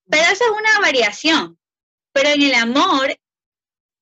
Pero 0.09 0.25
eso 0.25 0.45
es 0.45 0.51
una 0.51 0.81
variación. 0.81 1.59
Pero 2.13 2.31
en 2.31 2.43
el 2.43 2.55
amor 2.55 3.17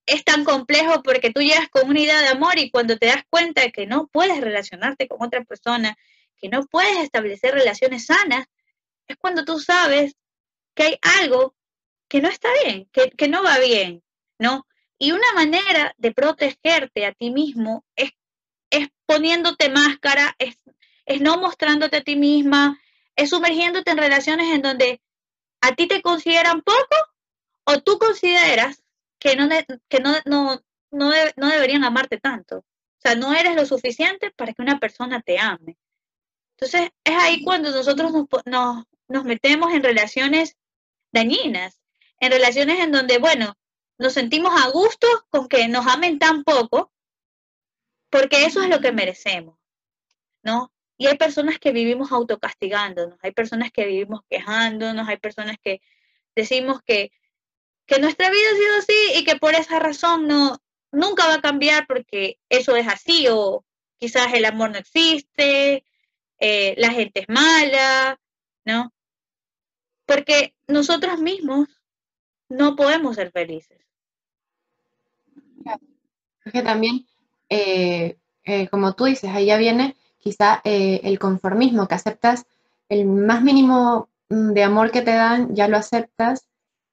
es 0.06 0.24
tan 0.24 0.44
complejo 0.44 1.02
porque 1.02 1.30
tú 1.30 1.40
llegas 1.40 1.68
con 1.68 1.88
una 1.88 2.00
idea 2.00 2.20
de 2.20 2.28
amor 2.28 2.58
y 2.58 2.70
cuando 2.70 2.96
te 2.96 3.06
das 3.06 3.24
cuenta 3.28 3.70
que 3.70 3.86
no 3.86 4.08
puedes 4.08 4.40
relacionarte 4.40 5.06
con 5.06 5.22
otra 5.22 5.44
persona, 5.44 5.96
que 6.38 6.48
no 6.48 6.66
puedes 6.66 6.98
establecer 6.98 7.52
relaciones 7.52 8.06
sanas, 8.06 8.46
es 9.06 9.16
cuando 9.18 9.44
tú 9.44 9.60
sabes 9.60 10.16
que 10.74 10.84
hay 10.84 10.98
algo 11.20 11.54
que 12.08 12.22
no 12.22 12.28
está 12.28 12.48
bien, 12.64 12.88
que, 12.92 13.28
no 13.28 13.42
va 13.42 13.58
bien, 13.58 14.02
¿no? 14.38 14.66
Y 14.98 15.12
una 15.12 15.32
manera 15.34 15.94
de 15.96 16.12
protegerte 16.12 17.06
a 17.06 17.12
ti 17.12 17.30
mismo 17.30 17.84
es, 17.94 18.10
es 18.70 18.88
poniéndote 19.06 19.70
máscara, 19.70 20.34
es, 20.38 20.58
es 21.06 21.20
no 21.20 21.38
mostrándote 21.38 21.98
a 21.98 22.02
ti 22.02 22.16
misma, 22.16 22.80
es 23.14 23.30
sumergiéndote 23.30 23.90
en 23.90 23.98
relaciones 23.98 24.52
en 24.52 24.62
donde 24.62 25.00
a 25.60 25.74
ti 25.74 25.86
te 25.86 26.02
consideran 26.02 26.62
poco 26.62 26.96
o 27.64 27.80
tú 27.80 27.98
consideras 27.98 28.82
que 29.18 29.36
no, 29.36 29.48
que 29.88 30.00
no, 30.00 30.14
no, 30.24 30.60
no, 30.90 31.48
deberían 31.48 31.84
amarte 31.84 32.18
tanto. 32.18 32.58
O 32.58 33.00
sea, 33.00 33.14
no 33.14 33.34
eres 33.34 33.54
lo 33.54 33.66
suficiente 33.66 34.30
para 34.30 34.52
que 34.52 34.62
una 34.62 34.78
persona 34.78 35.20
te 35.20 35.38
ame. 35.38 35.76
Entonces, 36.56 36.90
es 37.04 37.14
ahí 37.14 37.44
cuando 37.44 37.70
nosotros 37.70 38.12
nos, 38.12 38.26
nos, 38.46 38.84
nos 39.06 39.24
metemos 39.24 39.72
en 39.72 39.82
relaciones 39.82 40.56
dañinas, 41.12 41.80
en 42.18 42.32
relaciones 42.32 42.80
en 42.80 42.90
donde, 42.90 43.18
bueno, 43.18 43.56
nos 43.98 44.12
sentimos 44.12 44.52
a 44.60 44.70
gusto 44.70 45.06
con 45.30 45.48
que 45.48 45.68
nos 45.68 45.86
amen 45.86 46.18
tan 46.18 46.44
poco, 46.44 46.92
porque 48.10 48.44
eso 48.44 48.62
es 48.62 48.68
lo 48.68 48.80
que 48.80 48.92
merecemos, 48.92 49.58
¿no? 50.42 50.72
Y 50.96 51.06
hay 51.06 51.16
personas 51.16 51.58
que 51.58 51.72
vivimos 51.72 52.10
autocastigándonos, 52.12 53.18
hay 53.22 53.32
personas 53.32 53.70
que 53.70 53.86
vivimos 53.86 54.20
quejándonos, 54.28 55.08
hay 55.08 55.18
personas 55.18 55.56
que 55.62 55.80
decimos 56.34 56.80
que, 56.84 57.12
que 57.86 58.00
nuestra 58.00 58.30
vida 58.30 58.48
ha 58.52 58.56
sido 58.56 58.76
así 58.76 59.18
y 59.20 59.24
que 59.24 59.36
por 59.36 59.54
esa 59.54 59.78
razón 59.78 60.26
no, 60.26 60.58
nunca 60.90 61.26
va 61.26 61.34
a 61.34 61.40
cambiar 61.40 61.86
porque 61.86 62.38
eso 62.48 62.76
es 62.76 62.88
así 62.88 63.26
o, 63.30 63.64
quizás 63.98 64.32
el 64.32 64.44
amor 64.44 64.70
no 64.70 64.78
existe, 64.78 65.84
eh, 66.38 66.74
la 66.78 66.90
gente 66.90 67.20
es 67.20 67.28
mala, 67.28 68.20
¿no? 68.64 68.92
Porque 70.06 70.54
nosotros 70.66 71.20
mismos 71.20 71.68
no 72.48 72.76
podemos 72.76 73.16
ser 73.16 73.30
felices. 73.30 73.87
Que 76.52 76.62
también, 76.62 77.06
eh, 77.48 78.18
eh, 78.44 78.68
como 78.68 78.94
tú 78.94 79.04
dices, 79.04 79.30
ahí 79.30 79.46
ya 79.46 79.56
viene 79.58 79.96
quizá 80.18 80.60
el 80.64 81.18
conformismo, 81.18 81.86
que 81.88 81.94
aceptas 81.94 82.46
el 82.88 83.06
más 83.06 83.42
mínimo 83.42 84.08
mm, 84.28 84.52
de 84.52 84.62
amor 84.64 84.90
que 84.90 85.02
te 85.02 85.12
dan, 85.12 85.54
ya 85.54 85.68
lo 85.68 85.76
aceptas 85.76 86.48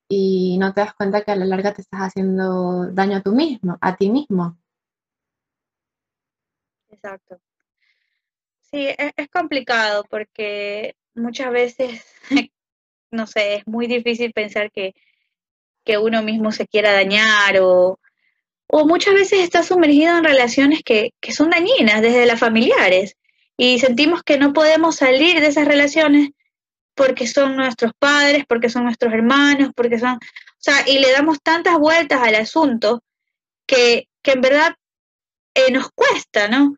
y 0.09 0.57
no 0.59 0.73
te 0.73 0.81
das 0.81 0.93
cuenta 0.93 1.21
que 1.23 1.31
a 1.31 1.35
la 1.35 1.45
larga 1.45 1.73
te 1.73 1.81
estás 1.81 2.01
haciendo 2.01 2.87
daño 2.91 3.17
a 3.17 3.21
tú 3.21 3.33
mismo, 3.33 3.77
a 3.81 3.95
ti 3.97 4.09
mismo. 4.09 4.57
Exacto. 6.89 7.39
Sí, 8.61 8.87
es, 8.97 9.13
es 9.15 9.29
complicado 9.29 10.03
porque 10.09 10.95
muchas 11.13 11.51
veces, 11.51 12.05
no 13.11 13.27
sé, 13.27 13.55
es 13.55 13.67
muy 13.67 13.87
difícil 13.87 14.33
pensar 14.33 14.71
que, 14.71 14.95
que 15.85 15.97
uno 15.97 16.23
mismo 16.23 16.51
se 16.51 16.67
quiera 16.67 16.93
dañar 16.93 17.59
o, 17.61 17.99
o 18.67 18.85
muchas 18.85 19.13
veces 19.13 19.39
está 19.39 19.63
sumergido 19.63 20.17
en 20.17 20.23
relaciones 20.23 20.81
que, 20.83 21.13
que 21.19 21.31
son 21.31 21.49
dañinas 21.49 22.01
desde 22.01 22.25
las 22.25 22.39
familiares 22.39 23.15
y 23.57 23.79
sentimos 23.79 24.23
que 24.23 24.37
no 24.37 24.53
podemos 24.53 24.97
salir 24.97 25.39
de 25.39 25.47
esas 25.47 25.67
relaciones 25.67 26.29
porque 26.95 27.27
son 27.27 27.55
nuestros 27.55 27.91
padres, 27.99 28.45
porque 28.47 28.69
son 28.69 28.85
nuestros 28.85 29.13
hermanos, 29.13 29.71
porque 29.75 29.99
son, 29.99 30.13
o 30.13 30.19
sea, 30.57 30.87
y 30.87 30.99
le 30.99 31.11
damos 31.11 31.41
tantas 31.41 31.77
vueltas 31.77 32.21
al 32.21 32.35
asunto 32.35 33.03
que, 33.67 34.07
que 34.21 34.31
en 34.31 34.41
verdad 34.41 34.75
eh, 35.53 35.71
nos 35.71 35.89
cuesta, 35.93 36.47
¿no? 36.47 36.77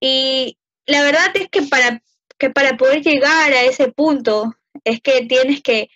Y 0.00 0.58
la 0.86 1.02
verdad 1.02 1.30
es 1.34 1.48
que 1.50 1.62
para, 1.62 2.02
que 2.38 2.50
para 2.50 2.76
poder 2.76 3.02
llegar 3.02 3.52
a 3.52 3.62
ese 3.62 3.92
punto 3.92 4.54
es 4.84 5.00
que 5.00 5.26
tienes 5.26 5.62
que 5.62 5.90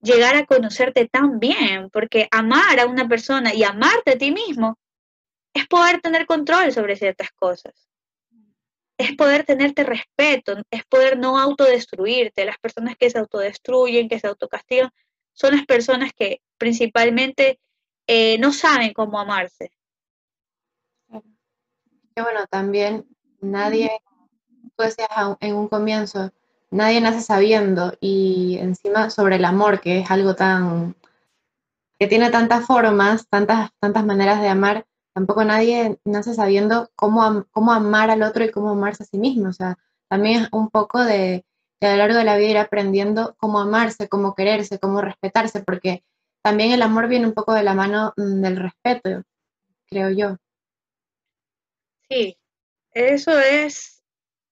llegar 0.00 0.36
a 0.36 0.46
conocerte 0.46 1.06
tan 1.06 1.38
bien, 1.38 1.90
porque 1.90 2.28
amar 2.30 2.80
a 2.80 2.86
una 2.86 3.08
persona 3.08 3.54
y 3.54 3.64
amarte 3.64 4.12
a 4.12 4.18
ti 4.18 4.30
mismo 4.30 4.78
es 5.54 5.66
poder 5.66 6.00
tener 6.00 6.26
control 6.26 6.72
sobre 6.72 6.96
ciertas 6.96 7.30
cosas 7.32 7.88
es 8.98 9.14
poder 9.14 9.44
tenerte 9.44 9.84
respeto, 9.84 10.56
es 10.70 10.84
poder 10.86 11.18
no 11.18 11.38
autodestruirte. 11.38 12.44
Las 12.44 12.58
personas 12.58 12.96
que 12.96 13.08
se 13.08 13.18
autodestruyen, 13.18 14.08
que 14.08 14.18
se 14.18 14.26
autocastigan, 14.26 14.90
son 15.32 15.54
las 15.54 15.64
personas 15.64 16.10
que 16.12 16.42
principalmente 16.58 17.60
eh, 18.08 18.38
no 18.38 18.52
saben 18.52 18.92
cómo 18.92 19.20
amarse. 19.20 19.70
Y 21.12 22.20
bueno, 22.20 22.44
también 22.50 23.06
nadie, 23.40 24.02
tú 24.76 24.82
decías 24.82 25.08
en 25.38 25.54
un 25.54 25.68
comienzo, 25.68 26.32
nadie 26.70 27.00
nace 27.00 27.20
sabiendo 27.20 27.96
y 28.00 28.58
encima 28.58 29.10
sobre 29.10 29.36
el 29.36 29.44
amor, 29.44 29.80
que 29.80 30.00
es 30.00 30.10
algo 30.10 30.34
tan, 30.34 30.96
que 32.00 32.08
tiene 32.08 32.30
tantas 32.30 32.66
formas, 32.66 33.28
tantas, 33.28 33.70
tantas 33.78 34.04
maneras 34.04 34.40
de 34.40 34.48
amar, 34.48 34.87
tampoco 35.18 35.42
nadie 35.42 35.98
nace 36.04 36.32
sabiendo 36.32 36.92
cómo, 36.94 37.44
cómo 37.50 37.72
amar 37.72 38.08
al 38.08 38.22
otro 38.22 38.44
y 38.44 38.52
cómo 38.52 38.70
amarse 38.70 39.02
a 39.02 39.06
sí 39.06 39.18
mismo. 39.18 39.48
O 39.48 39.52
sea, 39.52 39.76
también 40.08 40.42
es 40.42 40.48
un 40.52 40.70
poco 40.70 41.02
de, 41.02 41.44
a 41.80 41.90
lo 41.90 41.96
largo 41.96 42.18
de 42.18 42.24
la 42.24 42.36
vida 42.36 42.50
ir 42.50 42.58
aprendiendo 42.58 43.34
cómo 43.36 43.58
amarse, 43.58 44.08
cómo 44.08 44.36
quererse, 44.36 44.78
cómo 44.78 45.00
respetarse, 45.00 45.64
porque 45.64 46.04
también 46.40 46.70
el 46.70 46.82
amor 46.82 47.08
viene 47.08 47.26
un 47.26 47.34
poco 47.34 47.52
de 47.52 47.64
la 47.64 47.74
mano 47.74 48.14
mm, 48.16 48.42
del 48.42 48.56
respeto, 48.58 49.24
creo 49.88 50.10
yo. 50.10 50.36
Sí, 52.08 52.38
eso 52.92 53.36
es, 53.40 54.04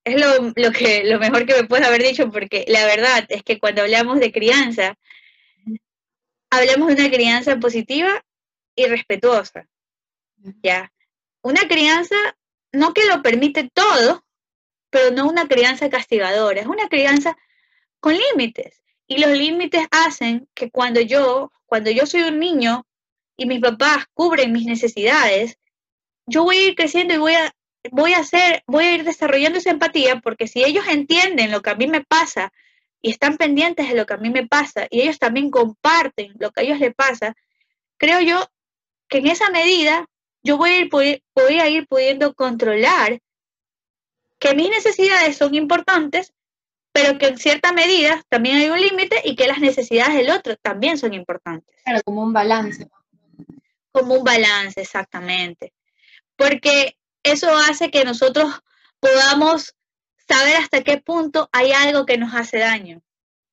es 0.03 0.21
lo, 0.21 0.53
lo, 0.57 0.73
que, 0.73 1.05
lo 1.05 1.21
mejor 1.21 1.47
que 1.47 1.63
me 1.63 1.69
puedes 1.69 1.87
haber 1.87 2.03
dicho, 2.03 2.29
porque 2.33 2.65
la 2.67 2.85
verdad 2.87 3.25
es 3.29 3.45
que 3.45 3.61
cuando 3.61 3.83
hablamos 3.83 4.19
de 4.19 4.33
crianza, 4.33 4.99
hablamos 6.51 6.89
de 6.89 6.95
una 6.95 7.11
crianza 7.11 7.57
positiva 7.61 8.25
y 8.75 8.87
respetuosa. 8.87 9.69
¿Ya? 10.63 10.93
Una 11.43 11.63
crianza, 11.69 12.17
no 12.73 12.93
que 12.93 13.05
lo 13.07 13.23
permite 13.23 13.71
todo, 13.73 14.25
pero 14.91 15.11
no 15.11 15.29
una 15.29 15.47
crianza 15.47 15.91
castigadora, 15.91 16.61
es 16.61 16.67
una 16.67 16.89
crianza 16.89 17.37
con 18.01 18.15
límites. 18.15 18.83
Y 19.07 19.19
los 19.19 19.31
límites 19.31 19.87
hacen 19.91 20.49
que 20.55 20.71
cuando 20.71 21.01
yo, 21.01 21.53
cuando 21.67 21.91
yo 21.91 22.07
soy 22.07 22.23
un 22.23 22.39
niño 22.39 22.87
y 23.37 23.47
mis 23.47 23.61
papás 23.61 24.07
cubren 24.15 24.53
mis 24.53 24.67
necesidades, 24.67 25.59
yo 26.27 26.43
voy 26.43 26.57
a 26.57 26.63
ir 26.69 26.75
creciendo 26.75 27.15
y 27.15 27.19
voy 27.19 27.35
a, 27.35 27.55
voy 27.93 28.15
a 28.15 28.19
hacer, 28.19 28.65
voy 28.67 28.85
a 28.85 28.95
ir 28.95 29.05
desarrollando 29.05 29.59
esa 29.59 29.71
empatía, 29.71 30.21
porque 30.21 30.49
si 30.49 30.65
ellos 30.65 30.87
entienden 30.89 31.53
lo 31.53 31.63
que 31.63 31.71
a 31.71 31.77
mí 31.77 31.87
me 31.87 32.03
pasa 32.03 32.53
y 33.01 33.11
están 33.11 33.37
pendientes 33.37 33.89
de 33.89 33.95
lo 33.95 34.07
que 34.07 34.15
a 34.15 34.19
mí 34.19 34.31
me 34.31 34.47
pasa 34.47 34.89
y 34.91 35.03
ellos 35.03 35.19
también 35.19 35.51
comparten 35.51 36.33
lo 36.39 36.51
que 36.51 36.61
a 36.61 36.65
ellos 36.65 36.81
les 36.81 36.95
pasa, 36.95 37.37
creo 37.99 38.21
yo 38.21 38.45
que 39.09 39.19
en 39.19 39.29
esa 39.29 39.51
medida 39.51 40.09
yo 40.47 40.57
voy 40.57 40.71
a, 40.71 40.79
ir, 40.79 40.89
voy 41.35 41.59
a 41.59 41.69
ir 41.69 41.89
pudiendo 41.89 42.33
controlar 42.35 43.21
que 44.39 44.55
mis 44.55 44.71
necesidades 44.71 45.37
son 45.37 45.55
importantes, 45.55 46.33
pero 46.93 47.19
que 47.19 47.27
en 47.27 47.39
cierta 47.39 47.73
medida 47.73 48.23
también 48.29 48.59
hay 48.59 48.69
un 48.69 48.81
límite 48.81 49.21
y 49.25 49.35
que 49.35 49.49
las 49.49 49.59
necesidades 49.59 50.15
del 50.15 50.31
otro 50.31 50.57
también 50.57 50.99
son 50.99 51.15
importantes. 51.15 51.75
Claro, 51.85 52.01
como 52.05 52.23
un 52.23 52.33
balance. 52.33 52.89
Como 53.91 54.15
un 54.15 54.25
balance, 54.25 54.81
exactamente. 54.81 55.73
Porque 56.37 56.97
eso 57.25 57.55
hace 57.57 57.91
que 57.91 58.05
nosotros 58.05 58.63
podamos 59.01 59.75
saber 60.29 60.57
hasta 60.57 60.83
qué 60.83 60.99
punto 60.99 61.49
hay 61.53 61.73
algo 61.73 62.07
que 62.07 62.19
nos 62.19 62.35
hace 62.35 62.59
daño, 62.59 63.03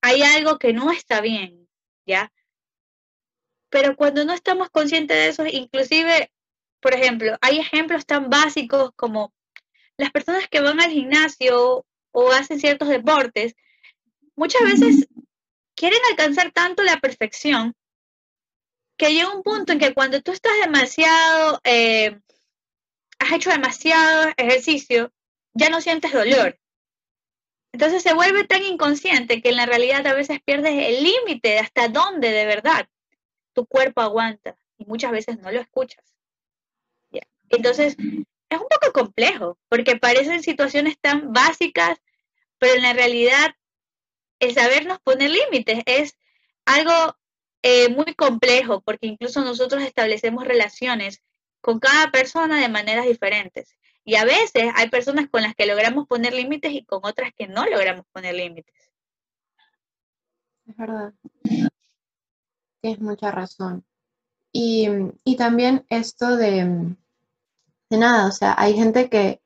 hay 0.02 0.22
algo 0.22 0.60
que 0.60 0.74
no 0.74 0.92
está 0.92 1.22
bien, 1.22 1.68
¿ya? 2.06 2.32
Pero 3.70 3.96
cuando 3.96 4.26
no 4.26 4.34
estamos 4.34 4.70
conscientes 4.70 5.18
de 5.18 5.28
eso, 5.30 5.46
inclusive 5.48 6.32
por 6.84 6.94
ejemplo, 6.94 7.38
hay 7.42 7.60
ejemplos 7.60 8.06
tan 8.06 8.30
básicos 8.30 8.92
como 8.98 9.34
las 9.98 10.12
personas 10.12 10.48
que 10.50 10.60
van 10.60 10.82
al 10.82 10.92
gimnasio 10.92 11.86
o 12.12 12.32
hacen 12.32 12.60
ciertos 12.60 12.90
deportes, 12.90 13.56
muchas 14.36 14.62
veces 14.64 15.08
quieren 15.76 16.00
alcanzar 16.12 16.52
tanto 16.52 16.84
la 16.84 16.98
perfección 16.98 17.74
que 18.98 19.14
llega 19.14 19.34
un 19.34 19.44
punto 19.44 19.72
en 19.72 19.80
que 19.80 19.94
cuando 19.94 20.22
tú 20.22 20.34
estás 20.34 20.54
demasiado, 20.62 21.60
eh, 21.64 22.20
has 23.18 23.32
hecho 23.32 23.50
demasiado 23.50 24.32
ejercicio, 24.36 25.12
ya 25.54 25.70
no 25.70 25.80
sientes 25.80 26.12
dolor. 26.12 26.60
Entonces 27.72 28.04
se 28.04 28.14
vuelve 28.14 28.44
tan 28.44 28.62
inconsciente 28.64 29.42
que 29.42 29.50
en 29.50 29.56
la 29.56 29.66
realidad 29.66 30.06
a 30.06 30.14
veces 30.14 30.42
pierdes 30.44 30.74
el 30.74 31.02
límite 31.02 31.50
de 31.50 31.60
hasta 31.60 31.88
dónde 31.88 32.30
de 32.30 32.46
verdad 32.46 32.88
tu 33.54 33.66
cuerpo 33.66 34.02
aguanta 34.02 34.58
y 34.78 34.86
muchas 34.86 35.12
veces 35.12 35.40
no 35.40 35.50
lo 35.50 35.62
escuchas. 35.62 36.14
Entonces, 37.54 37.96
es 37.98 38.60
un 38.60 38.68
poco 38.68 38.94
complejo, 38.94 39.58
porque 39.70 39.96
parecen 39.96 40.44
situaciones 40.44 40.98
tan 41.00 41.34
básicas, 41.34 42.00
pero 42.58 42.76
en 42.76 42.84
la 42.84 42.94
realidad 42.94 43.56
el 44.40 44.54
sabernos 44.54 45.00
poner 45.00 45.32
límites 45.32 45.84
es 45.86 46.18
algo 46.66 47.16
eh, 47.62 47.90
muy 47.90 48.14
complejo, 48.16 48.82
porque 48.82 49.08
incluso 49.08 49.42
nosotros 49.42 49.84
establecemos 49.84 50.46
relaciones 50.46 51.22
con 51.62 51.80
cada 51.80 52.12
persona 52.12 52.60
de 52.60 52.70
maneras 52.70 53.06
diferentes. 53.06 53.78
Y 54.04 54.16
a 54.16 54.26
veces 54.26 54.66
hay 54.76 54.90
personas 54.90 55.30
con 55.30 55.44
las 55.44 55.56
que 55.56 55.66
logramos 55.66 56.08
poner 56.08 56.34
límites 56.34 56.74
y 56.74 56.84
con 56.84 57.00
otras 57.04 57.32
que 57.34 57.48
no 57.48 57.66
logramos 57.66 58.06
poner 58.12 58.36
límites. 58.36 58.76
Es 60.66 60.76
verdad. 60.76 61.14
Tienes 62.82 63.00
mucha 63.00 63.32
razón. 63.32 63.86
Y, 64.52 64.90
y 65.24 65.38
también 65.38 65.86
esto 65.90 66.36
de, 66.36 66.96
nada, 67.98 68.28
o 68.28 68.32
sea, 68.32 68.56
hay 68.58 68.76
gente 68.76 69.10
que, 69.10 69.42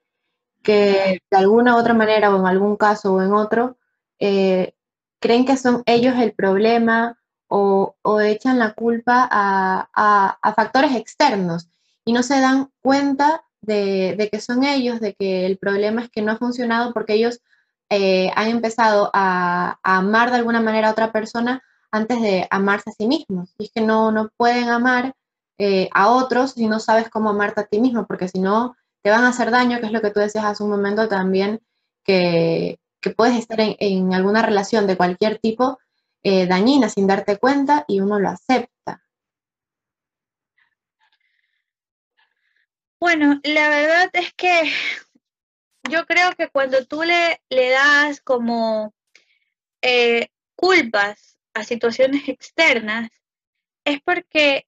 de 0.65 1.21
alguna 1.31 1.75
u 1.75 1.79
otra 1.79 1.93
manera 1.93 2.33
o 2.33 2.39
en 2.39 2.45
algún 2.45 2.75
caso 2.75 3.13
o 3.13 3.21
en 3.21 3.33
otro, 3.33 3.77
eh, 4.19 4.73
creen 5.19 5.45
que 5.45 5.57
son 5.57 5.83
ellos 5.85 6.15
el 6.17 6.33
problema 6.33 7.17
o, 7.47 7.95
echan 8.21 8.59
la 8.59 8.73
culpa 8.73 9.27
a, 9.31 10.53
factores 10.55 10.95
externos 10.95 11.69
y 12.05 12.13
no 12.13 12.23
se 12.23 12.39
dan 12.39 12.71
cuenta 12.81 13.43
de, 13.61 14.29
que 14.31 14.39
son 14.41 14.63
ellos, 14.63 14.99
de 14.99 15.13
que 15.13 15.45
el 15.45 15.57
problema 15.57 16.01
es 16.01 16.09
que 16.09 16.21
no 16.21 16.31
ha 16.33 16.37
funcionado 16.37 16.93
porque 16.93 17.13
ellos 17.13 17.41
eh, 17.89 18.31
han 18.35 18.49
empezado 18.49 19.09
a, 19.13 19.79
amar 19.83 20.31
de 20.31 20.37
alguna 20.37 20.61
manera 20.61 20.89
a 20.89 20.91
otra 20.91 21.11
persona 21.11 21.63
antes 21.91 22.21
de 22.21 22.47
amarse 22.49 22.89
a 22.89 22.93
sí 22.93 23.07
mismos. 23.07 23.53
Y 23.57 23.65
es 23.65 23.71
que 23.71 23.81
no, 23.81 24.11
no 24.11 24.29
pueden 24.37 24.69
amar 24.69 25.15
eh, 25.57 25.89
a 25.93 26.09
otros 26.11 26.51
si 26.51 26.67
no 26.67 26.79
sabes 26.79 27.09
cómo 27.09 27.29
amarte 27.29 27.61
a 27.61 27.65
ti 27.65 27.79
mismo, 27.79 28.05
porque 28.05 28.27
si 28.27 28.39
no, 28.39 28.75
te 29.01 29.09
van 29.09 29.23
a 29.23 29.29
hacer 29.29 29.51
daño, 29.51 29.79
que 29.79 29.87
es 29.87 29.91
lo 29.91 30.01
que 30.01 30.11
tú 30.11 30.19
decías 30.19 30.45
hace 30.45 30.63
un 30.63 30.69
momento 30.69 31.07
también, 31.07 31.61
que, 32.03 32.79
puedes 33.15 33.37
estar 33.39 33.57
en, 33.61 34.13
alguna 34.13 34.41
relación 34.41 34.85
de 34.85 34.97
cualquier 34.97 35.39
tipo 35.39 35.79
eh, 36.23 36.45
dañina 36.45 36.89
sin 36.89 37.07
darte 37.07 37.37
cuenta 37.37 37.85
y 37.87 38.01
uno 38.01 38.19
lo 38.19 38.27
acepta. 38.27 39.01
Bueno, 42.99 43.39
la 43.43 43.69
verdad 43.69 44.09
es 44.11 44.33
que 44.33 44.73
yo 45.89 46.05
creo 46.05 46.33
que 46.33 46.49
cuando 46.49 46.85
tú 46.85 47.03
le, 47.03 47.41
le 47.49 47.69
das 47.69 48.19
como 48.19 48.93
eh, 49.81 50.27
culpas 50.55 51.37
a 51.53 51.63
situaciones 51.63 52.27
externas, 52.27 53.09
es 53.85 54.01
porque 54.03 54.66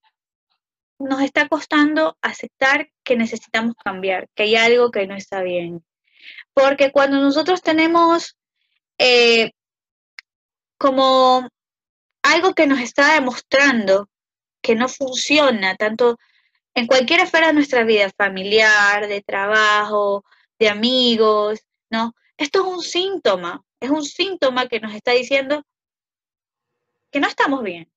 nos 0.99 1.21
está 1.21 1.47
costando 1.47 2.17
aceptar 2.21 2.91
que 3.03 3.15
necesitamos 3.15 3.75
cambiar, 3.83 4.27
que 4.35 4.43
hay 4.43 4.55
algo 4.55 4.91
que 4.91 5.07
no 5.07 5.15
está 5.15 5.41
bien. 5.41 5.83
Porque 6.53 6.91
cuando 6.91 7.19
nosotros 7.19 7.61
tenemos 7.61 8.37
eh, 8.97 9.51
como 10.77 11.47
algo 12.21 12.53
que 12.53 12.67
nos 12.67 12.79
está 12.79 13.13
demostrando 13.13 14.09
que 14.61 14.75
no 14.75 14.89
funciona, 14.89 15.75
tanto 15.75 16.17
en 16.73 16.87
cualquier 16.87 17.21
esfera 17.21 17.47
de 17.47 17.53
nuestra 17.53 17.83
vida, 17.83 18.11
familiar, 18.15 19.07
de 19.07 19.21
trabajo, 19.21 20.23
de 20.59 20.69
amigos, 20.69 21.59
¿no? 21.89 22.13
Esto 22.37 22.59
es 22.59 22.65
un 22.65 22.81
síntoma, 22.81 23.63
es 23.79 23.89
un 23.89 24.03
síntoma 24.03 24.67
que 24.67 24.79
nos 24.79 24.93
está 24.93 25.11
diciendo 25.11 25.63
que 27.11 27.19
no 27.19 27.27
estamos 27.27 27.63
bien. 27.63 27.91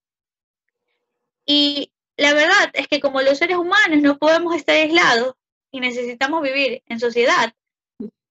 Y 1.45 1.92
la 2.17 2.33
verdad 2.33 2.69
es 2.73 2.87
que 2.87 2.99
como 2.99 3.21
los 3.21 3.37
seres 3.37 3.57
humanos 3.57 4.01
no 4.01 4.17
podemos 4.17 4.55
estar 4.55 4.75
aislados 4.75 5.35
y 5.71 5.79
necesitamos 5.79 6.41
vivir 6.41 6.83
en 6.87 6.99
sociedad, 6.99 7.53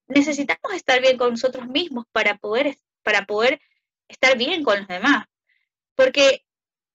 necesitamos 0.06 0.72
estar 0.74 1.00
bien 1.00 1.16
con 1.18 1.30
nosotros 1.30 1.66
mismos 1.66 2.06
para 2.12 2.36
poder, 2.36 2.76
para 3.02 3.26
poder 3.26 3.60
estar 4.08 4.36
bien 4.36 4.62
con 4.62 4.78
los 4.78 4.88
demás. 4.88 5.26
Porque 5.96 6.44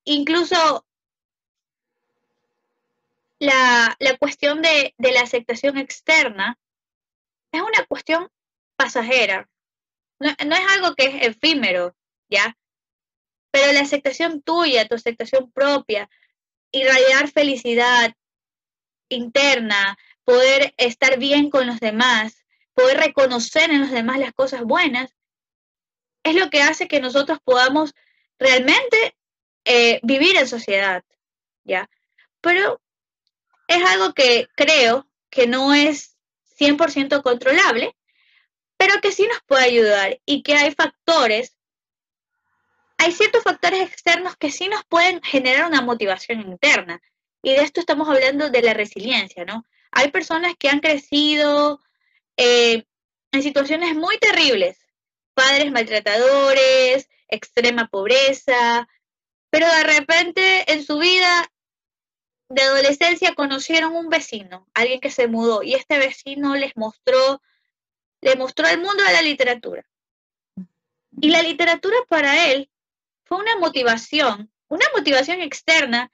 incluso 0.05 0.85
la, 3.39 3.97
cuestión 4.19 4.61
de, 4.61 4.93
de, 4.97 5.11
la 5.11 5.21
aceptación 5.21 5.77
externa 5.77 6.57
es 7.51 7.61
una 7.61 7.85
cuestión 7.87 8.29
pasajera. 8.75 9.49
No, 10.19 10.29
no, 10.45 10.55
es 10.55 10.67
algo 10.75 10.95
que 10.95 11.05
es 11.05 11.27
efímero, 11.27 11.95
¿ya? 12.29 12.57
Pero 13.51 13.71
la 13.73 13.81
aceptación 13.81 14.41
tuya, 14.41 14.87
tu 14.87 14.95
aceptación 14.95 15.51
propia, 15.51 16.09
irradiar 16.71 17.29
felicidad 17.31 18.13
interna, 19.09 19.97
poder 20.23 20.73
estar 20.77 21.17
bien 21.17 21.49
con 21.49 21.67
los 21.67 21.79
demás, 21.79 22.45
poder 22.73 22.97
reconocer 22.97 23.71
en 23.71 23.81
los 23.81 23.91
demás 23.91 24.19
las 24.19 24.33
cosas 24.33 24.63
buenas, 24.63 25.15
es 26.23 26.35
lo 26.35 26.49
que 26.49 26.61
hace 26.61 26.87
que 26.87 26.99
nosotros 26.99 27.39
podamos 27.43 27.93
realmente 28.37 29.15
eh, 29.65 29.99
vivir 30.03 30.35
en 30.37 30.47
sociedad, 30.47 31.03
¿ya? 31.63 31.89
Pero 32.41 32.81
es 33.67 33.83
algo 33.83 34.13
que 34.13 34.47
creo 34.55 35.09
que 35.29 35.47
no 35.47 35.73
es 35.73 36.17
100% 36.59 37.21
controlable, 37.21 37.95
pero 38.77 39.01
que 39.01 39.11
sí 39.11 39.27
nos 39.27 39.41
puede 39.45 39.65
ayudar 39.65 40.19
y 40.25 40.43
que 40.43 40.55
hay 40.55 40.71
factores 40.71 41.56
hay 43.07 43.13
ciertos 43.13 43.43
factores 43.43 43.79
externos 43.83 44.35
que 44.35 44.51
sí 44.51 44.67
nos 44.67 44.83
pueden 44.83 45.21
generar 45.21 45.65
una 45.65 45.81
motivación 45.81 46.41
interna. 46.41 47.01
Y 47.41 47.51
de 47.51 47.61
esto 47.61 47.79
estamos 47.79 48.09
hablando 48.09 48.49
de 48.49 48.61
la 48.61 48.73
resiliencia, 48.73 49.45
¿no? 49.45 49.65
Hay 49.91 50.11
personas 50.11 50.55
que 50.59 50.67
han 50.67 50.81
crecido 50.81 51.79
eh, 52.35 52.83
en 53.31 53.43
situaciones 53.43 53.95
muy 53.95 54.17
terribles, 54.17 54.85
padres 55.33 55.71
maltratadores, 55.71 57.07
extrema 57.29 57.87
pobreza, 57.87 58.89
pero 59.49 59.67
de 59.67 59.83
repente 59.83 60.69
en 60.73 60.83
su 60.83 60.97
vida 60.97 61.49
de 62.49 62.61
adolescencia 62.61 63.35
conocieron 63.35 63.95
un 63.95 64.09
vecino, 64.09 64.67
alguien 64.73 64.99
que 64.99 65.11
se 65.11 65.27
mudó, 65.27 65.63
y 65.63 65.75
este 65.75 65.97
vecino 65.97 66.57
les 66.57 66.75
mostró, 66.75 67.41
le 68.19 68.35
mostró 68.35 68.67
el 68.67 68.81
mundo 68.81 69.01
de 69.01 69.13
la 69.13 69.21
literatura. 69.21 69.87
Y 71.21 71.29
la 71.29 71.41
literatura 71.41 71.95
para 72.09 72.51
él 72.51 72.69
fue 73.27 73.37
una 73.37 73.57
motivación, 73.57 74.51
una 74.67 74.85
motivación 74.95 75.41
externa, 75.41 76.11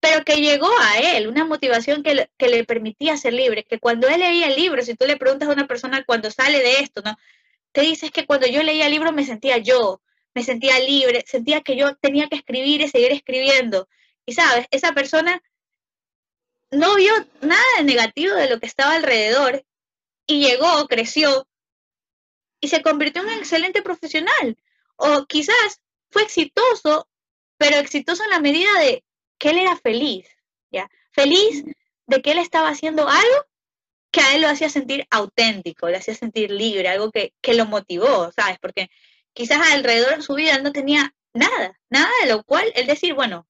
pero 0.00 0.24
que 0.24 0.36
llegó 0.36 0.70
a 0.80 0.98
él, 0.98 1.28
una 1.28 1.44
motivación 1.44 2.02
que 2.02 2.14
le, 2.14 2.30
que 2.38 2.48
le 2.48 2.64
permitía 2.64 3.16
ser 3.16 3.34
libre, 3.34 3.64
que 3.64 3.78
cuando 3.78 4.08
él 4.08 4.20
leía 4.20 4.48
el 4.48 4.56
libro, 4.56 4.82
si 4.82 4.94
tú 4.94 5.06
le 5.06 5.16
preguntas 5.16 5.48
a 5.48 5.52
una 5.52 5.66
persona 5.66 6.04
cuando 6.04 6.30
sale 6.30 6.58
de 6.60 6.80
esto, 6.80 7.02
¿no? 7.04 7.16
Te 7.72 7.82
dices 7.82 8.10
que 8.10 8.26
cuando 8.26 8.46
yo 8.46 8.62
leía 8.62 8.86
el 8.86 8.92
libro 8.92 9.12
me 9.12 9.26
sentía 9.26 9.58
yo, 9.58 10.00
me 10.34 10.42
sentía 10.42 10.78
libre, 10.78 11.24
sentía 11.26 11.60
que 11.60 11.76
yo 11.76 11.96
tenía 11.96 12.28
que 12.28 12.36
escribir 12.36 12.80
y 12.80 12.88
seguir 12.88 13.12
escribiendo. 13.12 13.88
Y 14.24 14.32
sabes, 14.32 14.66
esa 14.70 14.92
persona 14.92 15.42
no 16.70 16.94
vio 16.96 17.12
nada 17.42 17.62
de 17.78 17.84
negativo 17.84 18.34
de 18.34 18.48
lo 18.48 18.60
que 18.60 18.66
estaba 18.66 18.94
alrededor 18.94 19.64
y 20.26 20.40
llegó, 20.46 20.86
creció 20.86 21.46
y 22.60 22.68
se 22.68 22.82
convirtió 22.82 23.22
en 23.22 23.28
un 23.28 23.34
excelente 23.34 23.82
profesional. 23.82 24.56
O 24.96 25.26
quizás 25.26 25.80
fue 26.10 26.22
exitoso, 26.22 27.08
pero 27.56 27.76
exitoso 27.76 28.24
en 28.24 28.30
la 28.30 28.40
medida 28.40 28.70
de 28.80 29.04
que 29.38 29.50
él 29.50 29.58
era 29.58 29.76
feliz, 29.76 30.28
¿ya? 30.70 30.88
Feliz 31.12 31.64
de 32.06 32.22
que 32.22 32.32
él 32.32 32.38
estaba 32.38 32.68
haciendo 32.68 33.08
algo 33.08 33.46
que 34.10 34.20
a 34.20 34.34
él 34.34 34.42
lo 34.42 34.48
hacía 34.48 34.68
sentir 34.68 35.06
auténtico, 35.10 35.88
le 35.88 35.96
hacía 35.96 36.14
sentir 36.14 36.50
libre, 36.50 36.88
algo 36.88 37.10
que, 37.10 37.32
lo 37.54 37.66
motivó, 37.66 38.30
¿sabes? 38.32 38.58
Porque 38.60 38.90
quizás 39.32 39.58
alrededor 39.72 40.16
de 40.16 40.22
su 40.22 40.34
vida 40.34 40.56
él 40.56 40.64
no 40.64 40.72
tenía 40.72 41.14
nada, 41.32 41.78
nada 41.88 42.10
de 42.22 42.28
lo 42.28 42.42
cual 42.42 42.64
él 42.74 42.86
decir, 42.86 43.14
bueno, 43.14 43.46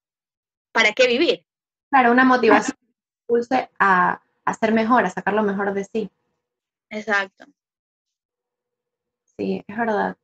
¿para 0.72 0.92
qué 0.92 1.06
vivir? 1.06 1.46
Claro, 1.90 2.12
una 2.12 2.24
motivación 2.24 2.76
que 2.76 3.22
impulse 3.22 3.70
a, 3.78 4.22
a 4.44 4.54
ser 4.54 4.72
mejor, 4.72 5.04
a 5.04 5.10
sacar 5.10 5.34
lo 5.34 5.42
mejor 5.42 5.72
de 5.72 5.84
sí. 5.84 6.10
Exacto. 6.90 7.46
Sí, 9.36 9.64
es 9.66 9.76
verdad. 9.76 10.16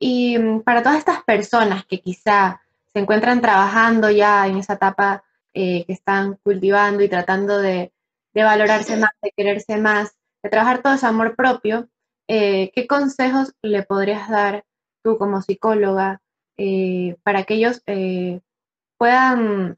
Y 0.00 0.38
mm, 0.38 0.62
para 0.62 0.82
todas 0.82 0.98
estas 0.98 1.22
personas 1.22 1.84
que 1.84 2.00
quizá 2.00 2.60
se 2.92 2.98
encuentran 2.98 3.40
trabajando 3.40 4.10
ya 4.10 4.48
en 4.48 4.56
esa 4.56 4.72
etapa 4.72 5.22
eh, 5.54 5.84
que 5.86 5.92
están 5.92 6.38
cultivando 6.42 7.02
y 7.04 7.08
tratando 7.08 7.58
de, 7.58 7.92
valorarse 8.34 8.96
más, 8.96 9.10
de 9.22 9.32
quererse 9.36 9.76
más, 9.76 10.16
de 10.42 10.50
trabajar 10.50 10.82
todo 10.82 10.94
ese 10.94 11.06
amor 11.06 11.36
propio, 11.36 11.88
eh, 12.28 12.72
¿qué 12.74 12.86
consejos 12.86 13.54
le 13.62 13.82
podrías 13.82 14.28
dar 14.28 14.64
tú 15.02 15.18
como 15.18 15.42
psicóloga 15.42 16.20
eh, 16.56 17.16
para 17.22 17.44
que 17.44 17.54
ellos 17.54 17.82
puedan, 18.96 19.76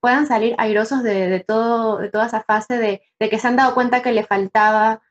puedan 0.00 0.26
salir 0.26 0.54
airosos 0.58 1.02
de, 1.02 1.44
todo, 1.46 1.98
de 1.98 2.10
toda 2.10 2.26
esa 2.26 2.42
fase 2.42 2.78
de, 2.78 3.28
que 3.28 3.38
se 3.38 3.48
han 3.48 3.56
dado 3.56 3.74
cuenta 3.74 4.02
que 4.02 4.12
le 4.12 4.24
faltaba 4.24 5.02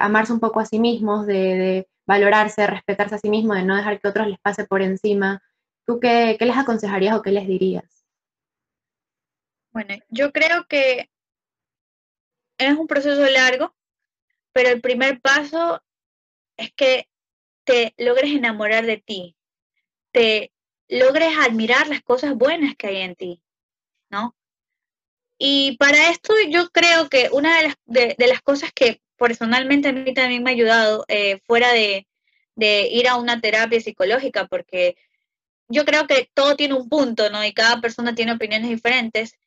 amarse 0.00 0.32
un 0.32 0.40
poco 0.40 0.60
a 0.60 0.66
sí 0.66 0.78
mismos, 0.78 1.26
de 1.26 1.86
valorarse, 2.08 2.66
respetarse 2.66 3.16
a 3.16 3.18
sí 3.18 3.28
mismo, 3.28 3.54
de 3.54 3.64
no 3.64 3.76
dejar 3.76 4.00
que 4.00 4.08
otros 4.08 4.26
les 4.26 4.38
pase 4.38 4.64
por 4.64 4.80
encima. 4.80 5.42
¿Tú 5.86 6.00
qué, 6.00 6.38
les 6.40 6.56
aconsejarías 6.56 7.14
o 7.14 7.22
qué 7.22 7.30
les 7.30 7.46
dirías? 7.46 8.06
Bueno, 9.72 9.94
yo 10.08 10.32
creo 10.32 10.66
que 10.66 11.10
es 12.56 12.76
un 12.76 12.86
proceso 12.86 13.22
largo, 13.26 13.76
pero 14.52 14.70
el 14.70 14.80
primer 14.80 15.20
paso 15.20 15.82
es 16.56 16.72
que 16.72 17.08
te 17.64 17.94
logres 17.98 18.32
enamorar 18.32 18.86
de 18.86 18.96
ti, 18.96 19.36
te 20.10 20.50
logres 20.88 21.36
admirar 21.36 21.88
las 21.88 22.00
cosas 22.00 22.34
buenas 22.34 22.74
que 22.74 22.86
hay 22.86 22.96
en 23.02 23.16
ti, 23.16 23.42
¿no? 24.08 24.34
Y 25.36 25.76
para 25.76 26.10
esto 26.10 26.32
yo 26.48 26.70
creo 26.70 27.10
que 27.10 27.28
una 27.32 27.58
de 27.58 27.62
las, 27.64 27.76
de 28.16 28.26
las 28.26 28.40
cosas 28.40 28.72
que 28.72 29.02
personalmente 29.18 29.88
a 29.88 29.92
mí 29.92 30.14
también 30.14 30.42
me 30.42 30.50
ha 30.50 30.54
ayudado 30.54 31.04
eh, 31.08 31.40
fuera 31.46 31.72
de, 31.72 32.06
ir 32.56 33.08
a 33.08 33.16
una 33.16 33.40
terapia 33.40 33.80
psicológica, 33.80 34.46
porque 34.46 34.96
yo 35.68 35.84
creo 35.84 36.06
que 36.06 36.30
todo 36.34 36.56
tiene 36.56 36.74
un 36.74 36.88
punto, 36.88 37.30
¿no? 37.30 37.44
Y 37.44 37.52
cada 37.52 37.80
persona 37.80 38.14
tiene 38.14 38.32
opiniones 38.32 38.68
diferentes, 38.68 39.38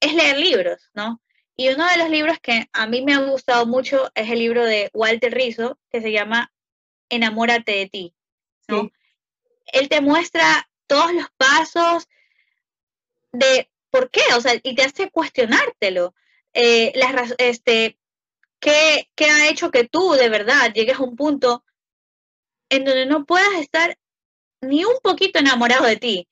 es 0.00 0.14
leer 0.14 0.38
libros, 0.38 0.90
¿no? 0.94 1.20
Y 1.56 1.68
uno 1.68 1.88
de 1.88 1.98
los 1.98 2.10
libros 2.10 2.38
que 2.40 2.68
a 2.72 2.86
mí 2.86 3.02
me 3.02 3.14
ha 3.14 3.18
gustado 3.18 3.66
mucho 3.66 4.10
es 4.14 4.30
el 4.30 4.38
libro 4.38 4.64
de 4.64 4.90
Walter 4.92 5.32
Rizzo, 5.32 5.78
que 5.90 6.00
se 6.00 6.12
llama 6.12 6.52
Enamórate 7.08 7.72
de 7.72 7.88
ti, 7.88 8.14
¿no? 8.68 8.90
Él 9.72 9.88
te 9.88 10.00
muestra 10.00 10.68
todos 10.86 11.12
los 11.12 11.26
pasos 11.36 12.08
de 13.32 13.70
por 13.90 14.10
qué, 14.10 14.22
o 14.36 14.40
sea, 14.40 14.54
y 14.62 14.74
te 14.74 14.82
hace 14.82 15.10
cuestionártelo. 15.10 16.14
Eh, 16.52 16.92
las, 16.94 17.34
este, 17.38 17.98
¿Qué, 18.60 19.06
ha 19.18 19.48
hecho 19.48 19.70
que 19.70 19.86
tú 19.86 20.12
de 20.12 20.28
verdad 20.28 20.72
llegues 20.72 20.98
a 20.98 21.02
un 21.02 21.16
punto 21.16 21.64
en 22.70 22.84
donde 22.84 23.06
no 23.06 23.24
puedas 23.24 23.54
estar 23.60 23.98
ni 24.60 24.84
un 24.84 24.96
poquito 25.02 25.38
enamorado 25.38 25.84
de 25.84 25.96
ti? 25.96 26.28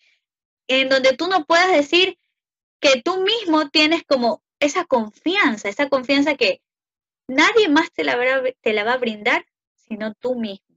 En 0.67 0.89
donde 0.89 1.15
tú 1.15 1.29
no 1.29 1.45
puedas 1.45 1.71
decir 1.73 2.19
que 2.81 3.03
tú 3.03 3.23
mismo 3.23 3.69
tienes 3.69 4.03
como 4.05 4.43
esa 4.61 4.85
confianza, 4.85 5.69
esa 5.69 5.89
confianza 5.89 6.37
que 6.37 6.63
nadie 7.29 7.69
más 7.69 7.93
te 7.93 8.05
la, 8.05 8.17
te 8.61 8.73
la 8.73 8.85
va 8.85 8.95
a 8.95 8.99
brindar 8.99 9.45
sino 9.75 10.15
tú 10.15 10.35
mismo. 10.35 10.77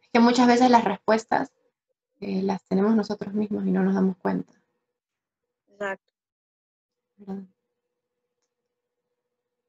Es 0.00 0.08
que 0.12 0.20
muchas 0.20 0.46
veces 0.46 0.70
las 0.70 0.84
respuestas 0.84 1.52
eh, 2.20 2.42
las 2.42 2.62
tenemos 2.64 2.94
nosotros 2.94 3.34
mismos 3.34 3.66
y 3.66 3.70
no 3.70 3.82
nos 3.82 3.94
damos 3.94 4.16
cuenta. 4.16 4.52
Exacto. 5.68 6.12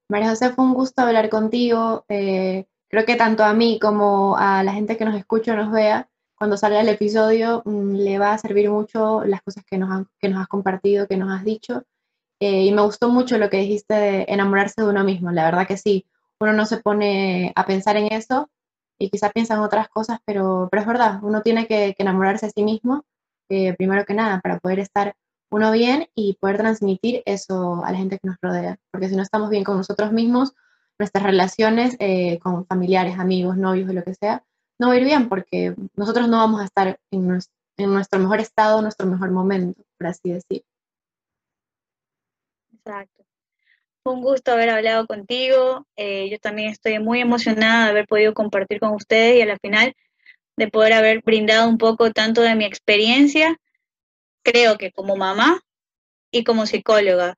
María 0.10 0.30
José, 0.30 0.52
fue 0.52 0.66
un 0.66 0.74
gusto 0.74 1.04
hablar 1.04 1.30
contigo. 1.30 2.04
Eh, 2.10 2.66
creo 2.90 3.06
que 3.06 3.16
tanto 3.16 3.44
a 3.44 3.54
mí 3.54 3.80
como 3.80 4.36
a 4.38 4.64
la 4.64 4.74
gente 4.74 4.98
que 4.98 5.06
nos 5.06 5.16
escucha 5.16 5.54
o 5.54 5.56
nos 5.56 5.72
vea, 5.72 6.10
cuando 6.36 6.58
salga 6.58 6.82
el 6.82 6.90
episodio, 6.90 7.62
mm, 7.66 7.94
le 7.96 8.18
va 8.18 8.34
a 8.34 8.38
servir 8.40 8.72
mucho 8.72 9.24
las 9.26 9.42
cosas 9.44 9.64
que 9.66 9.78
nos, 9.78 9.90
has 9.92 10.48
compartido, 10.48 11.08
que 11.08 11.18
nos 11.18 11.32
has 11.32 11.44
dicho. 11.46 11.84
Eh, 12.40 12.66
y 12.66 12.72
me 12.72 12.82
gustó 12.82 13.10
mucho 13.10 13.38
lo 13.38 13.50
que 13.50 13.58
dijiste 13.58 13.94
de 13.94 14.26
enamorarse 14.30 14.82
de 14.82 14.90
uno 14.90 15.04
mismo. 15.04 15.32
La 15.32 15.46
verdad 15.46 15.68
que 15.68 15.78
sí, 15.78 16.06
uno 16.40 16.54
no 16.54 16.66
se 16.66 16.78
pone 16.78 17.54
a 17.56 17.66
pensar 17.66 17.98
en 17.98 18.12
eso 18.12 18.50
y 18.98 19.10
quizás 19.12 19.32
piensa 19.34 19.56
en 19.56 19.62
otras 19.62 19.90
cosas, 19.90 20.20
pero, 20.26 20.70
pero 20.72 20.82
es 20.82 20.88
verdad, 20.88 21.20
uno 21.24 21.42
tiene 21.42 21.68
que, 21.68 21.96
enamorarse 21.98 22.48
a 22.48 22.50
sí 22.50 22.64
mismo, 22.64 23.06
eh, 23.50 23.74
primero 23.76 24.06
que 24.06 24.14
nada, 24.14 24.40
para 24.42 24.60
poder 24.60 24.80
estar 24.80 25.16
uno 25.52 25.72
bien 25.72 26.08
y 26.16 26.34
poder 26.40 26.58
transmitir 26.58 27.24
eso 27.26 27.84
a 27.84 27.92
la 27.92 27.98
gente 27.98 28.20
que 28.20 28.28
nos 28.28 28.38
rodea. 28.42 28.78
Porque 28.92 29.10
si 29.10 29.16
no 29.16 29.24
estamos 29.24 29.50
bien 29.50 29.64
con 29.64 29.78
nosotros 29.78 30.12
mismos, 30.12 30.54
nuestras 31.00 31.24
relaciones 31.24 31.96
eh, 32.00 32.40
con 32.40 32.66
familiares, 32.66 33.18
amigos, 33.18 33.58
novios 33.58 33.90
o 33.90 33.94
lo 33.94 34.04
que 34.04 34.14
sea, 34.14 34.44
no 34.80 34.88
va 34.88 34.94
a 34.94 34.98
ir 34.98 35.06
bien 35.06 35.30
porque 35.30 35.76
nosotros 35.96 36.28
no 36.28 36.38
vamos 36.38 36.62
a 36.62 36.66
estar 36.66 37.00
en 37.12 37.28
nuestro, 37.28 38.20
mejor 38.20 38.40
estado, 38.40 38.82
nuestro 38.82 39.08
mejor 39.08 39.32
momento, 39.32 39.82
por 39.98 40.08
así 40.08 40.32
decir. 40.32 40.64
Exacto. 42.74 43.26
Un 44.04 44.22
gusto 44.22 44.52
haber 44.52 44.70
hablado 44.70 45.06
contigo. 45.06 45.86
Eh, 45.96 46.30
yo 46.30 46.40
también 46.40 46.70
estoy 46.70 47.00
muy 47.00 47.20
emocionada 47.20 47.86
de 47.86 47.92
haber 47.92 48.08
podido 48.08 48.34
compartir 48.34 48.80
con 48.80 48.94
ustedes 48.94 49.38
y 49.38 49.42
a 49.42 49.46
la 49.46 49.58
final 49.58 49.96
de 50.58 50.68
poder 50.68 50.94
haber 50.94 51.22
brindado 51.22 51.70
un 51.70 51.78
poco 51.78 52.12
tanto 52.12 52.42
de 52.42 52.56
mi 52.56 52.66
experiencia 52.66 53.58
creo 54.44 54.78
que 54.78 54.92
como 54.92 55.16
mamá 55.16 55.62
y 56.32 56.44
como 56.44 56.66
psicóloga, 56.66 57.36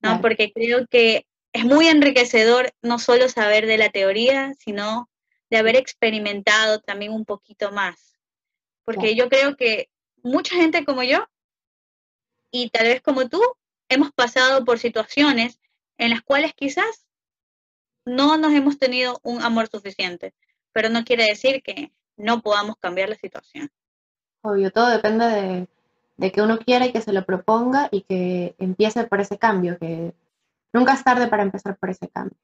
¿no? 0.00 0.20
Porque 0.20 0.52
creo 0.52 0.86
que 0.86 1.26
es 1.52 1.64
muy 1.64 1.86
enriquecedor 1.88 2.72
no 2.82 2.98
solo 2.98 3.28
saber 3.28 3.66
de 3.66 3.78
la 3.78 3.88
teoría, 3.88 4.52
sino 4.58 5.08
de 5.50 5.56
haber 5.56 5.76
experimentado 5.76 6.80
también 6.80 7.12
un 7.12 7.24
poquito 7.24 7.72
más. 7.72 8.18
Porque 8.84 9.14
yo 9.14 9.28
creo 9.28 9.56
que 9.56 9.88
mucha 10.22 10.56
gente 10.56 10.84
como 10.84 11.02
yo, 11.02 11.26
y 12.50 12.70
tal 12.70 12.86
vez 12.86 13.00
como 13.00 13.28
tú, 13.28 13.40
hemos 13.88 14.12
pasado 14.12 14.64
por 14.64 14.78
situaciones 14.78 15.60
en 15.96 16.10
las 16.10 16.22
cuales 16.22 16.52
quizás 16.54 17.06
no 18.04 18.36
nos 18.36 18.52
hemos 18.52 18.78
tenido 18.78 19.20
un 19.22 19.42
amor 19.42 19.68
suficiente, 19.68 20.34
pero 20.72 20.88
no 20.88 21.04
quiere 21.04 21.24
decir 21.24 21.62
que 21.62 21.92
no 22.16 22.42
podamos 22.42 22.76
cambiar 22.76 23.08
la 23.08 23.16
situación. 23.16 23.70
Obvio, 24.42 24.70
todo 24.70 24.88
depende 24.88 25.24
de, 25.26 25.68
de 26.16 26.32
que 26.32 26.42
uno 26.42 26.58
quiera 26.58 26.86
y 26.86 26.92
que 26.92 27.00
se 27.00 27.12
lo 27.12 27.24
proponga 27.24 27.88
y 27.90 28.02
que 28.02 28.54
empiece 28.58 29.04
por 29.04 29.20
ese 29.20 29.38
cambio, 29.38 29.78
que 29.78 30.14
nunca 30.72 30.94
es 30.94 31.02
tarde 31.02 31.28
para 31.28 31.42
empezar 31.42 31.76
por 31.76 31.90
ese 31.90 32.08
cambio. 32.08 32.36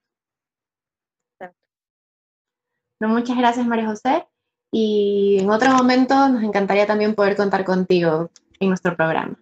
muchas 3.00 3.36
gracias 3.36 3.66
María 3.66 3.86
José 3.86 4.26
y 4.70 5.38
en 5.40 5.50
otro 5.50 5.72
momento 5.72 6.28
nos 6.28 6.42
encantaría 6.42 6.86
también 6.86 7.14
poder 7.14 7.34
contar 7.34 7.64
contigo 7.64 8.30
en 8.60 8.68
nuestro 8.68 8.94
programa. 8.94 9.36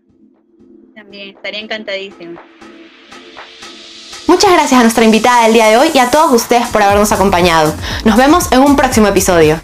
También, 0.94 1.36
estaría 1.36 1.60
encantadísimo. 1.60 2.40
Muchas 4.26 4.52
gracias 4.52 4.78
a 4.78 4.82
nuestra 4.82 5.04
invitada 5.04 5.44
del 5.44 5.54
día 5.54 5.66
de 5.66 5.76
hoy 5.76 5.90
y 5.94 5.98
a 5.98 6.10
todos 6.10 6.32
ustedes 6.32 6.68
por 6.68 6.82
habernos 6.82 7.12
acompañado. 7.12 7.74
Nos 8.04 8.16
vemos 8.16 8.50
en 8.52 8.60
un 8.60 8.76
próximo 8.76 9.06
episodio. 9.06 9.60